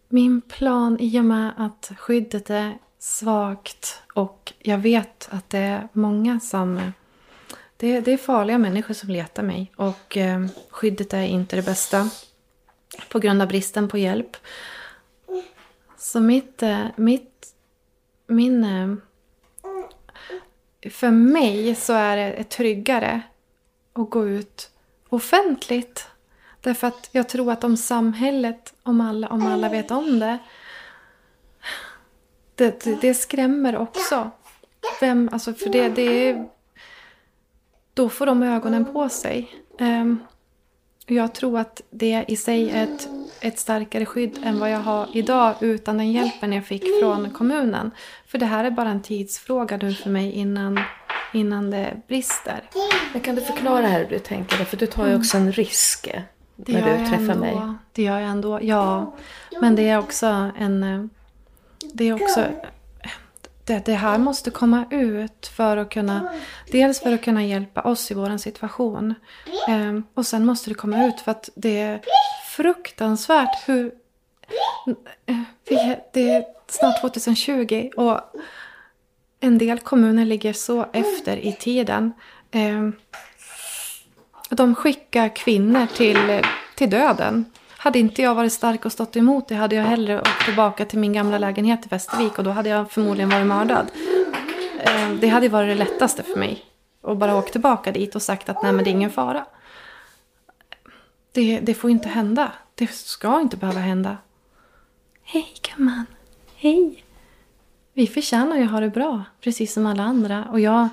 Min 0.09 0.41
plan 0.41 0.97
i 0.99 1.19
och 1.19 1.25
med 1.25 1.53
att 1.57 1.91
skyddet 1.97 2.49
är 2.49 2.77
svagt 2.99 4.01
och 4.13 4.53
jag 4.59 4.77
vet 4.77 5.27
att 5.31 5.49
det 5.49 5.57
är 5.57 5.87
många 5.93 6.39
som... 6.39 6.91
Det, 7.81 7.99
det 7.99 8.13
är 8.13 8.17
farliga 8.17 8.57
människor 8.57 8.93
som 8.93 9.09
letar 9.09 9.43
mig 9.43 9.71
och 9.75 10.17
eh, 10.17 10.45
skyddet 10.69 11.13
är 11.13 11.21
inte 11.23 11.55
det 11.55 11.61
bästa 11.61 12.09
på 13.09 13.19
grund 13.19 13.41
av 13.41 13.47
bristen 13.47 13.87
på 13.87 13.97
hjälp. 13.97 14.37
Så 15.97 16.19
mitt... 16.19 16.63
Eh, 16.63 16.85
mitt 16.95 17.53
min... 18.27 18.63
Eh, 18.63 18.95
för 20.91 21.11
mig 21.11 21.75
så 21.75 21.93
är 21.93 22.17
det 22.17 22.43
tryggare 22.43 23.21
att 23.93 24.09
gå 24.09 24.27
ut 24.27 24.69
offentligt. 25.09 26.07
Därför 26.61 26.87
att 26.87 27.09
jag 27.11 27.29
tror 27.29 27.51
att 27.51 27.63
om 27.63 27.77
samhället, 27.77 28.73
om 28.83 29.01
alla, 29.01 29.29
om 29.29 29.47
alla 29.47 29.69
vet 29.69 29.91
om 29.91 30.19
det, 30.19 30.37
det, 32.55 32.83
det, 32.83 33.01
det 33.01 33.13
skrämmer 33.13 33.77
också. 33.77 34.31
Vem, 34.99 35.29
alltså 35.33 35.53
för 35.53 35.69
det, 35.69 35.89
det 35.89 36.29
är, 36.29 36.49
då 37.93 38.09
får 38.09 38.25
de 38.25 38.43
ögonen 38.43 38.85
på 38.85 39.09
sig. 39.09 39.51
Ehm, 39.79 40.19
jag 41.05 41.33
tror 41.33 41.59
att 41.59 41.81
det 41.89 42.25
i 42.27 42.35
sig 42.35 42.69
är 42.69 42.83
ett, 42.83 43.07
ett 43.41 43.59
starkare 43.59 44.05
skydd 44.05 44.39
än 44.43 44.59
vad 44.59 44.71
jag 44.71 44.79
har 44.79 45.07
idag 45.13 45.55
utan 45.59 45.97
den 45.97 46.11
hjälpen 46.11 46.53
jag 46.53 46.65
fick 46.65 46.83
från 47.01 47.29
kommunen. 47.29 47.91
För 48.27 48.37
det 48.37 48.45
här 48.45 48.63
är 48.63 48.71
bara 48.71 48.89
en 48.89 49.01
tidsfråga 49.01 49.77
nu 49.77 49.93
för 49.93 50.09
mig 50.09 50.31
innan, 50.31 50.79
innan 51.33 51.71
det 51.71 52.01
brister. 52.07 52.61
Men 53.13 53.21
kan 53.21 53.35
du 53.35 53.41
förklara 53.41 53.87
här 53.87 53.99
hur 53.99 54.09
du 54.09 54.19
tänker? 54.19 54.57
För 54.65 54.77
du 54.77 54.85
tar 54.85 55.07
ju 55.07 55.15
också 55.15 55.37
en 55.37 55.51
risk 55.51 56.07
eh, 56.07 56.21
Det 56.55 56.73
när 56.73 56.81
du 56.99 57.05
träffar 57.05 57.33
ändå. 57.33 57.35
mig. 57.35 57.73
Det 57.91 58.03
gör 58.03 58.19
jag 58.19 58.29
ändå, 58.29 58.59
ja. 58.61 59.13
Men 59.61 59.75
det 59.75 59.89
är 59.89 59.97
också 59.99 60.51
en... 60.59 60.83
eh, 60.83 61.05
Det 61.93 62.03
är 62.09 62.13
också... 62.13 62.45
Det, 63.65 63.85
det 63.85 63.93
här 63.93 64.17
måste 64.17 64.51
komma 64.51 64.85
ut 64.91 65.47
för 65.47 65.77
att 65.77 65.89
kunna... 65.89 66.33
Dels 66.71 66.99
för 66.99 67.13
att 67.13 67.21
kunna 67.23 67.45
hjälpa 67.45 67.81
oss 67.81 68.11
i 68.11 68.13
vår 68.13 68.37
situation. 68.37 69.13
Ehm, 69.67 70.03
och 70.13 70.25
sen 70.25 70.45
måste 70.45 70.69
det 70.69 70.73
komma 70.73 71.05
ut 71.05 71.21
för 71.21 71.31
att 71.31 71.49
det 71.55 71.79
är 71.79 72.01
fruktansvärt 72.49 73.67
hur... 73.69 73.91
eh, 75.25 75.35
vi- 75.69 75.97
Det 76.13 76.29
är 76.29 76.43
snart 76.67 77.01
2020 77.01 77.89
och 77.97 78.19
en 79.39 79.57
del 79.57 79.79
kommuner 79.79 80.25
ligger 80.25 80.53
så 80.53 80.85
efter 80.93 81.37
i 81.37 81.53
tiden. 81.53 82.13
Ehm, 82.51 82.93
de 84.49 84.75
skickar 84.75 85.35
kvinnor 85.35 85.85
till, 85.95 86.41
till 86.75 86.89
döden. 86.89 87.45
Hade 87.83 87.99
inte 87.99 88.21
jag 88.21 88.35
varit 88.35 88.53
stark 88.53 88.85
och 88.85 88.91
stått 88.91 89.15
emot 89.15 89.47
det 89.47 89.55
hade 89.55 89.75
jag 89.75 89.83
hellre 89.83 90.21
åkt 90.21 90.45
tillbaka 90.45 90.85
till 90.85 90.99
min 90.99 91.13
gamla 91.13 91.37
lägenhet 91.37 91.85
i 91.85 91.89
Västervik 91.89 92.37
och 92.37 92.43
då 92.43 92.51
hade 92.51 92.69
jag 92.69 92.91
förmodligen 92.91 93.29
varit 93.29 93.47
mördad. 93.47 93.87
Eh, 94.79 95.11
Det 95.11 95.27
hade 95.27 95.49
varit 95.49 95.69
det 95.69 95.75
lättaste 95.75 96.23
för 96.23 96.35
mig. 96.35 96.65
Och 97.01 97.17
bara 97.17 97.35
åkt 97.37 97.51
tillbaka 97.51 97.91
dit 97.91 98.15
och 98.15 98.21
sagt 98.21 98.49
att 98.49 98.63
nej 98.63 98.71
men 98.71 98.83
det 98.83 98.89
är 98.89 98.91
ingen 98.91 99.09
fara. 99.09 99.45
Det, 101.31 101.59
det 101.59 101.73
får 101.73 101.89
inte 101.89 102.09
hända. 102.09 102.51
Det 102.75 102.91
ska 102.91 103.41
inte 103.41 103.57
behöva 103.57 103.79
hända. 103.79 104.17
Hej 105.23 105.47
gumman. 105.61 106.05
Hej. 106.55 107.03
Vi 107.93 108.07
förtjänar 108.07 108.57
ju 108.57 108.63
att 108.63 108.71
ha 108.71 108.79
det 108.79 108.89
bra, 108.89 109.23
precis 109.41 109.73
som 109.73 109.85
alla 109.85 110.03
andra. 110.03 110.45
Och 110.51 110.59
jag 110.59 110.89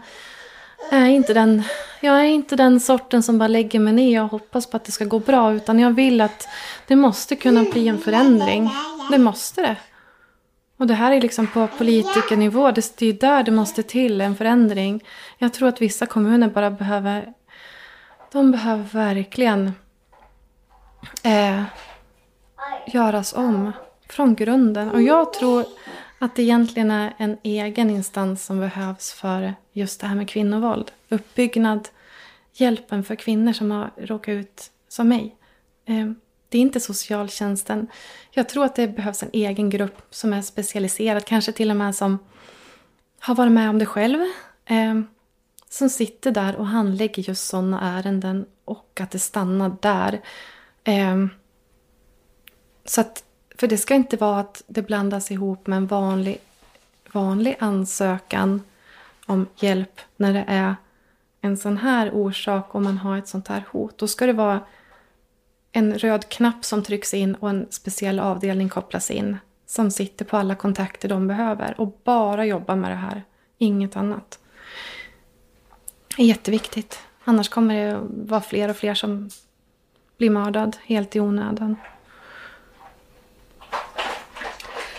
är 0.91 1.07
inte 1.07 1.35
den, 1.35 1.63
jag 2.01 2.21
är 2.21 2.25
inte 2.25 2.57
den 2.57 2.81
sorten 2.81 3.23
som 3.23 3.39
bara 3.39 3.49
lägger 3.49 3.81
mig 3.81 3.93
ner 3.93 4.23
och 4.23 4.31
hoppas 4.31 4.67
på 4.67 4.77
att 4.77 4.85
det 4.85 4.93
ska 4.93 5.05
gå 5.05 5.19
bra. 5.19 5.53
Utan 5.53 5.79
jag 5.79 5.91
vill 5.91 6.21
att 6.21 6.49
det 6.87 6.97
måste 6.97 7.37
kunna 7.37 7.63
bli 7.63 7.89
en 7.89 7.99
förändring. 7.99 8.71
Det 9.11 9.19
måste 9.19 9.63
det. 9.63 9.77
Och 10.77 10.87
det 10.87 10.95
här 10.95 11.13
är 11.13 11.21
liksom 11.21 11.47
på 11.47 11.69
politikernivå. 11.79 12.71
Det 12.71 13.03
är 13.03 13.13
där 13.13 13.43
det 13.43 13.51
måste 13.51 13.83
till 13.83 14.21
en 14.21 14.37
förändring. 14.37 15.05
Jag 15.39 15.55
tror 15.55 15.69
att 15.69 15.81
vissa 15.81 16.07
kommuner 16.07 16.49
bara 16.49 16.71
behöver... 16.71 17.33
De 18.33 18.51
behöver 18.51 18.85
verkligen 18.93 19.73
eh, 21.23 21.63
göras 22.87 23.33
om 23.33 23.73
från 24.09 24.35
grunden. 24.35 24.91
Och 24.91 25.03
jag 25.03 25.33
tror 25.33 25.65
att 26.19 26.37
det 26.37 26.43
egentligen 26.43 26.91
är 26.91 27.15
en 27.19 27.39
egen 27.43 27.91
instans 27.91 28.45
som 28.45 28.61
behövs 28.61 29.13
för 29.13 29.55
just 29.73 30.01
det 30.01 30.07
här 30.07 30.17
med 30.17 30.29
kvinnovåld. 30.29 30.93
Uppbyggnad, 31.09 31.89
hjälpen 32.53 33.05
för 33.05 33.15
kvinnor 33.15 33.53
som 33.53 33.71
har 33.71 33.91
råkat 33.97 34.33
ut 34.33 34.71
som 34.89 35.09
mig. 35.09 35.37
Ehm, 35.87 36.15
det 36.49 36.59
är 36.59 36.63
inte 36.63 36.81
socialtjänsten. 36.81 37.89
Jag 38.31 38.49
tror 38.49 38.65
att 38.65 38.77
det 38.77 38.89
behövs 38.89 39.23
en 39.23 39.31
egen 39.33 39.71
grupp 39.71 40.07
som 40.11 40.33
är 40.33 40.43
specialiserad, 40.43 41.25
kanske 41.25 41.53
till 41.53 41.71
och 41.71 41.77
med 41.77 41.95
som 41.95 42.19
har 43.21 43.35
varit 43.35 43.53
med 43.53 43.71
om 43.71 43.79
det 43.79 43.87
själv. 43.87 44.19
Ehm, 44.65 45.07
som 45.69 45.89
sitter 45.89 46.31
där 46.31 46.57
och 46.57 46.67
handlägger 46.67 47.23
just 47.23 47.47
sådana 47.49 47.81
ärenden 47.81 48.47
och 48.65 49.01
att 49.01 49.11
det 49.11 49.19
stannar 49.19 49.77
där. 49.81 50.21
Ehm, 50.85 51.31
så 52.85 53.01
att, 53.01 53.25
för 53.59 53.67
det 53.67 53.79
ska 53.79 53.95
inte 53.95 54.17
vara 54.17 54.41
att 54.41 54.63
det 54.67 54.83
blandas 54.83 55.31
ihop 55.31 55.67
med 55.67 55.77
en 55.77 55.87
vanlig, 55.87 56.39
vanlig 57.13 57.57
ansökan 57.59 58.63
om 59.27 59.47
hjälp 59.57 60.01
när 60.17 60.33
det 60.33 60.45
är 60.47 60.77
en 61.41 61.57
sån 61.57 61.77
här 61.77 62.11
orsak 62.15 62.75
och 62.75 62.83
man 62.83 62.99
har 62.99 63.19
ett 63.19 63.29
sånt 63.29 63.49
här 63.49 63.65
hot. 63.71 63.99
Då 63.99 64.09
ska 64.09 64.27
det 64.27 64.33
vara 64.33 64.61
en 65.73 65.99
röd 65.99 66.29
knapp 66.29 66.65
som 66.65 66.83
trycks 66.83 67.15
in 67.15 67.35
och 67.35 67.51
en 67.51 67.67
speciell 67.71 68.21
avdelning 68.21 68.69
kopplas 68.69 69.11
in 69.11 69.37
som 69.67 69.91
sitter 69.91 70.25
på 70.25 70.37
alla 70.37 70.55
kontakter 70.55 71.09
de 71.09 71.27
behöver 71.27 71.81
och 71.81 72.01
bara 72.05 72.45
jobbar 72.45 72.77
med 72.77 72.91
det 72.91 72.97
här. 72.97 73.23
Inget 73.59 73.97
annat. 73.97 74.39
Det 76.17 76.23
är 76.23 76.27
jätteviktigt. 76.27 76.99
Annars 77.25 77.49
kommer 77.49 77.75
det 77.75 78.01
vara 78.11 78.41
fler 78.41 78.69
och 78.69 78.77
fler 78.77 78.95
som 78.95 79.31
blir 80.17 80.31
mördad 80.31 80.77
helt 80.85 81.17
i 81.17 81.21
onödan. 81.21 81.77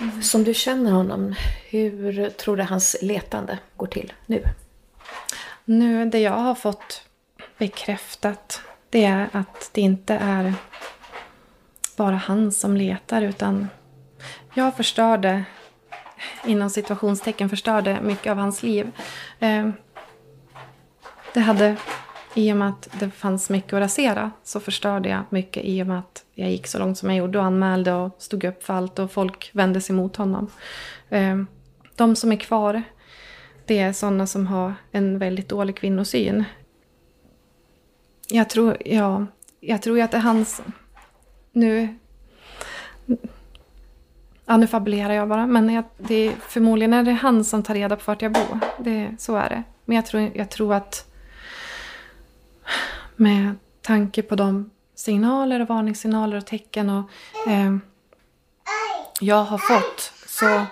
Mm. 0.01 0.21
Som 0.21 0.43
du 0.43 0.53
känner 0.53 0.91
honom, 0.91 1.35
hur 1.69 2.29
tror 2.29 2.57
du 2.57 2.63
hans 2.63 2.95
letande 3.01 3.59
går 3.75 3.87
till 3.87 4.13
nu? 4.25 4.43
Nu, 5.65 6.05
det 6.05 6.19
jag 6.19 6.31
har 6.31 6.55
fått 6.55 7.03
bekräftat, 7.57 8.61
det 8.89 9.05
är 9.05 9.29
att 9.31 9.69
det 9.73 9.81
inte 9.81 10.13
är 10.15 10.53
bara 11.95 12.15
han 12.15 12.51
som 12.51 12.77
letar, 12.77 13.21
utan 13.21 13.69
jag 14.53 14.77
förstörde, 14.77 15.43
inom 16.45 16.69
situationstecken 16.69 17.49
förstörde 17.49 18.01
mycket 18.01 18.31
av 18.31 18.37
hans 18.37 18.63
liv. 18.63 18.91
Eh, 19.39 19.69
det 21.33 21.39
hade, 21.39 21.75
i 22.39 22.53
och 22.53 22.57
med 22.57 22.69
att 22.69 22.89
det 22.99 23.09
fanns 23.09 23.49
mycket 23.49 23.73
att 23.73 23.81
rasera, 23.81 24.31
så 24.43 24.59
förstörde 24.59 25.09
jag 25.09 25.23
mycket 25.29 25.65
i 25.65 25.83
och 25.83 25.87
med 25.87 25.99
att 25.99 26.25
jag 26.33 26.51
gick 26.51 26.67
så 26.67 26.79
långt 26.79 26.97
som 26.97 27.09
jag 27.09 27.17
gjorde 27.17 27.39
och 27.39 27.45
anmälde 27.45 27.93
och 27.93 28.15
stod 28.17 28.43
upp 28.43 28.63
för 28.63 28.73
allt 28.73 28.99
och 28.99 29.11
folk 29.11 29.49
vände 29.53 29.81
sig 29.81 29.95
mot 29.95 30.15
honom. 30.15 30.47
Eh, 31.09 31.37
de 31.95 32.15
som 32.15 32.31
är 32.31 32.35
kvar, 32.35 32.83
det 33.65 33.79
är 33.79 33.93
sådana 33.93 34.27
som 34.27 34.47
har 34.47 34.73
en 34.91 35.19
väldigt 35.19 35.49
dålig 35.49 35.75
kvinnosyn. 35.75 36.43
Jag 38.29 38.49
tror, 38.49 38.77
ja, 38.85 39.25
jag 39.59 39.81
tror 39.81 39.97
ju 39.97 40.03
att 40.03 40.11
det 40.11 40.17
är 40.17 40.21
hans... 40.21 40.61
Nu... 41.51 41.97
Ja, 44.45 44.57
nu 44.57 44.67
fabulerar 44.67 45.13
jag 45.13 45.29
bara. 45.29 45.47
Men 45.47 45.73
jag, 45.73 45.83
det 45.97 46.15
är, 46.15 46.31
förmodligen 46.31 46.93
är 46.93 47.03
det 47.03 47.11
han 47.11 47.43
som 47.43 47.63
tar 47.63 47.73
reda 47.73 47.95
på 47.95 48.03
vart 48.05 48.21
jag 48.21 48.31
bor. 48.31 48.59
Det, 48.77 49.15
så 49.19 49.35
är 49.35 49.49
det. 49.49 49.63
Men 49.85 49.95
jag 49.95 50.05
tror, 50.05 50.31
jag 50.33 50.49
tror 50.49 50.73
att 50.73 51.08
med 53.15 53.55
tanke 53.81 54.21
på 54.21 54.35
de 54.35 54.69
signaler 54.95 55.59
och 55.59 55.67
varningssignaler 55.67 56.37
och 56.37 56.45
tecken 56.45 56.89
och 56.89 57.09
eh, 57.47 57.77
jag 59.19 59.43
har 59.43 59.57
fått 59.57 60.13
så 60.25 60.65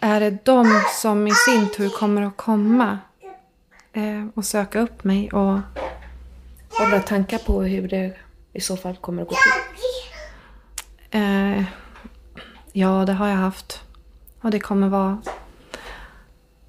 är 0.00 0.20
det 0.20 0.44
de 0.44 0.82
som 1.00 1.26
i 1.26 1.30
sin 1.30 1.68
tur 1.68 1.88
kommer 1.88 2.22
att 2.22 2.36
komma 2.36 2.98
eh, 3.92 4.26
och 4.34 4.44
söka 4.44 4.80
upp 4.80 5.04
mig 5.04 5.30
och 5.30 5.60
Har 6.70 6.84
du 6.84 6.90
några 6.90 7.02
tankar 7.02 7.38
på 7.38 7.62
hur 7.62 7.88
det 7.88 8.16
i 8.52 8.60
så 8.60 8.76
fall 8.76 8.96
kommer 8.96 9.22
att 9.22 9.28
gå 9.28 9.34
till? 9.34 9.84
Eh, 11.20 11.64
ja, 12.72 13.04
det 13.06 13.12
har 13.12 13.28
jag 13.28 13.36
haft. 13.36 13.80
Och 14.40 14.50
det 14.50 14.60
kommer 14.60 14.88
vara... 14.88 15.22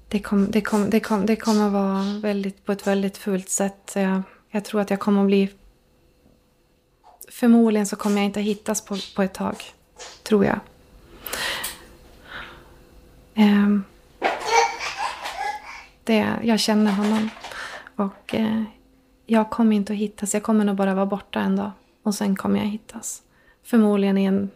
Det, 0.08 0.18
kom, 0.18 0.50
det, 0.50 0.60
kom, 0.60 0.90
det, 0.90 1.00
kom, 1.00 1.26
det 1.26 1.36
kommer 1.36 1.70
vara 1.70 2.20
väldigt, 2.20 2.64
på 2.64 2.72
ett 2.72 2.86
väldigt 2.86 3.16
fult 3.16 3.48
sätt. 3.48 3.92
Jag, 3.94 4.22
jag 4.50 4.64
tror 4.64 4.80
att 4.80 4.90
jag 4.90 5.00
kommer 5.00 5.20
att 5.20 5.26
bli... 5.26 5.50
Förmodligen 7.28 7.86
så 7.86 7.96
kommer 7.96 8.16
jag 8.16 8.24
inte 8.24 8.40
att 8.40 8.46
hittas 8.46 8.84
på, 8.84 8.96
på 9.16 9.22
ett 9.22 9.34
tag. 9.34 9.64
Tror 10.22 10.44
jag. 10.44 10.60
Ehm, 13.34 13.84
det, 16.04 16.38
jag 16.42 16.60
känner 16.60 16.92
honom. 16.92 17.30
Och 17.96 18.34
eh, 18.34 18.62
jag 19.26 19.50
kommer 19.50 19.76
inte 19.76 19.92
att 19.92 19.98
hittas. 19.98 20.34
Jag 20.34 20.42
kommer 20.42 20.64
nog 20.64 20.76
bara 20.76 20.94
vara 20.94 21.06
borta 21.06 21.40
en 21.40 21.56
dag. 21.56 21.70
Och 22.02 22.14
sen 22.14 22.36
kommer 22.36 22.58
jag 22.58 22.66
hittas. 22.66 23.22
Förmodligen 23.62 24.18
i 24.18 24.24
en... 24.24 24.50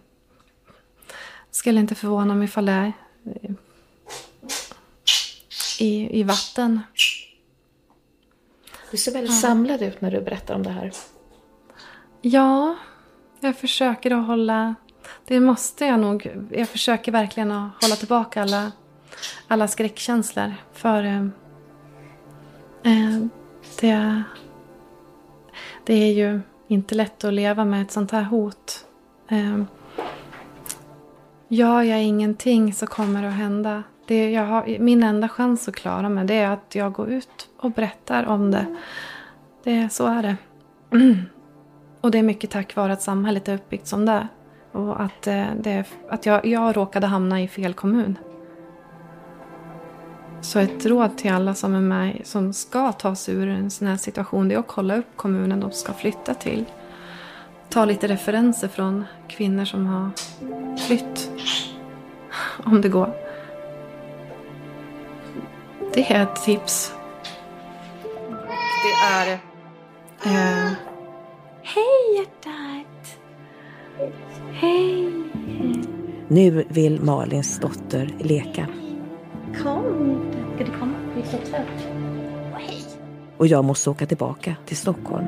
Skulle 1.51 1.81
inte 1.81 1.95
förvåna 1.95 2.35
mig 2.35 2.45
ifall 2.45 2.67
det 2.67 2.73
är 2.73 2.93
eh, 3.25 3.51
i, 5.81 6.21
i 6.21 6.23
vatten. 6.23 6.81
Du 8.91 8.97
ser 8.97 9.13
väldigt 9.13 9.41
samlad 9.41 9.83
ut 9.83 10.01
när 10.01 10.11
du 10.11 10.21
berättar 10.21 10.55
om 10.55 10.63
det 10.63 10.71
här. 10.71 10.93
Ja, 12.21 12.77
jag 13.41 13.57
försöker 13.57 14.11
att 14.11 14.27
hålla... 14.27 14.75
Det 15.27 15.41
måste 15.41 15.85
jag 15.85 16.01
nog. 16.01 16.31
Jag 16.51 16.69
försöker 16.69 17.13
verkligen 17.13 17.51
att 17.53 17.85
hålla 17.85 17.97
tillbaka 17.97 18.43
alla, 18.43 18.73
alla 19.49 19.69
skräckkänslor. 19.69 20.55
För 20.73 21.05
eh, 21.05 21.27
eh, 22.83 23.25
det, 23.81 24.23
det 25.85 25.95
är 25.95 26.13
ju 26.13 26.41
inte 26.69 26.95
lätt 26.95 27.25
att 27.25 27.35
leva 27.35 27.65
med 27.65 27.83
ett 27.83 27.91
sånt 27.91 28.11
här 28.11 28.23
hot. 28.23 28.85
Eh, 29.29 29.63
gör 31.49 31.83
jag 31.83 32.03
ingenting 32.03 32.75
så 32.75 32.87
kommer 32.87 33.23
det 33.23 33.29
att 33.29 33.35
hända. 33.35 33.83
Det 34.11 34.31
jag 34.31 34.47
har, 34.47 34.79
min 34.79 35.03
enda 35.03 35.29
chans 35.29 35.69
att 35.69 35.77
klara 35.77 36.09
mig 36.09 36.25
det 36.25 36.35
är 36.35 36.51
att 36.51 36.75
jag 36.75 36.93
går 36.93 37.11
ut 37.11 37.49
och 37.59 37.71
berättar 37.71 38.27
om 38.27 38.51
det. 38.51 38.77
det 39.65 39.89
så 39.93 40.07
är 40.07 40.23
det. 40.23 40.37
Och 42.01 42.11
det 42.11 42.19
är 42.19 42.23
mycket 42.23 42.51
tack 42.51 42.77
vare 42.77 42.93
att 42.93 43.03
samhället 43.03 43.49
är 43.49 43.55
uppbyggt 43.55 43.87
som 43.87 44.07
det 44.07 44.13
är. 44.13 44.29
Och 44.73 45.03
att, 45.03 45.27
eh, 45.27 45.47
det, 45.61 45.85
att 46.09 46.27
jag, 46.27 46.47
jag 46.47 46.77
råkade 46.77 47.07
hamna 47.07 47.43
i 47.43 47.49
fel 47.49 47.75
kommun. 47.75 48.19
Så 50.41 50.59
ett 50.59 50.87
råd 50.87 51.19
till 51.19 51.33
alla 51.33 51.55
som 51.55 51.75
är 51.75 51.81
med 51.81 52.21
som 52.25 52.53
ska 52.53 52.93
ta 52.93 53.15
sig 53.15 53.35
ur 53.35 53.49
en 53.49 53.71
sån 53.71 53.89
här 53.89 53.97
situation 53.97 54.49
det 54.49 54.55
är 54.55 54.59
att 54.59 54.67
kolla 54.67 54.97
upp 54.97 55.17
kommunen 55.17 55.61
de 55.61 55.73
ska 55.73 55.93
flytta 55.93 56.35
till. 56.35 56.65
Ta 57.69 57.85
lite 57.85 58.09
referenser 58.09 58.69
från 58.69 59.05
kvinnor 59.29 59.65
som 59.65 59.87
har 59.87 60.11
flytt. 60.87 61.31
Om 62.65 62.81
det 62.81 62.89
går. 62.89 63.30
Det 65.95 66.13
är 66.13 66.23
ett 66.23 66.45
tips. 66.45 66.93
Det 68.83 69.07
är... 69.07 69.33
Eh, 70.25 70.73
Hej 71.63 72.17
hjärtat! 72.17 73.19
Hej! 74.53 75.13
Nu 76.29 76.65
vill 76.69 77.01
Malins 77.01 77.59
dotter 77.59 78.15
leka. 78.19 78.67
Kom, 79.63 80.21
ska 80.55 80.65
du 80.65 80.79
komma? 80.79 80.95
Vi 81.17 81.23
ska 81.23 81.37
ta 81.37 81.57
Hej! 82.55 82.85
och 83.37 83.47
jag 83.47 83.65
måste 83.65 83.91
åka 83.91 84.07
tillbaka 84.07 84.57
till 84.67 84.77
Stockholm. 84.77 85.27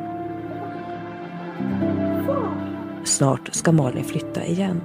Snart 3.05 3.55
ska 3.55 3.73
Malin 3.73 4.05
flytta 4.05 4.45
igen. 4.45 4.81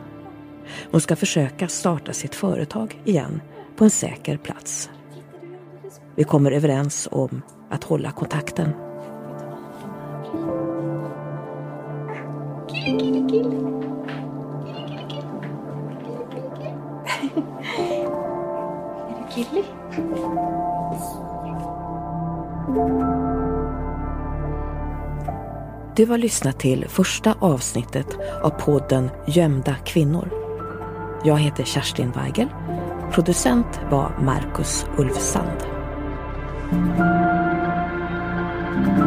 Hon 0.92 1.02
ska 1.02 1.16
försöka 1.16 1.68
starta 1.68 2.14
sitt 2.14 2.36
företag 2.36 3.02
igen 3.06 3.42
på 3.76 3.84
en 3.84 3.90
säker 3.90 4.38
plats. 4.38 4.90
Vi 6.18 6.24
kommer 6.24 6.52
överens 6.52 7.08
om 7.12 7.42
att 7.70 7.84
hålla 7.84 8.12
kontakten. 8.12 8.74
Är 12.70 12.76
du 19.20 19.32
killig? 19.32 19.66
Du 25.96 26.06
har 26.06 26.18
lyssnat 26.18 26.60
till 26.60 26.86
första 26.88 27.36
avsnittet 27.40 28.08
av 28.44 28.50
podden 28.50 29.10
Gömda 29.28 29.76
kvinnor. 29.76 30.30
Jag 31.24 31.38
heter 31.38 31.64
Kerstin 31.64 32.12
Weigel. 32.12 32.48
Producent 33.12 33.80
var 33.92 34.12
Marcus 34.22 34.86
Ulfsand. 34.98 35.77
thank 36.70 36.98
you 38.98 39.07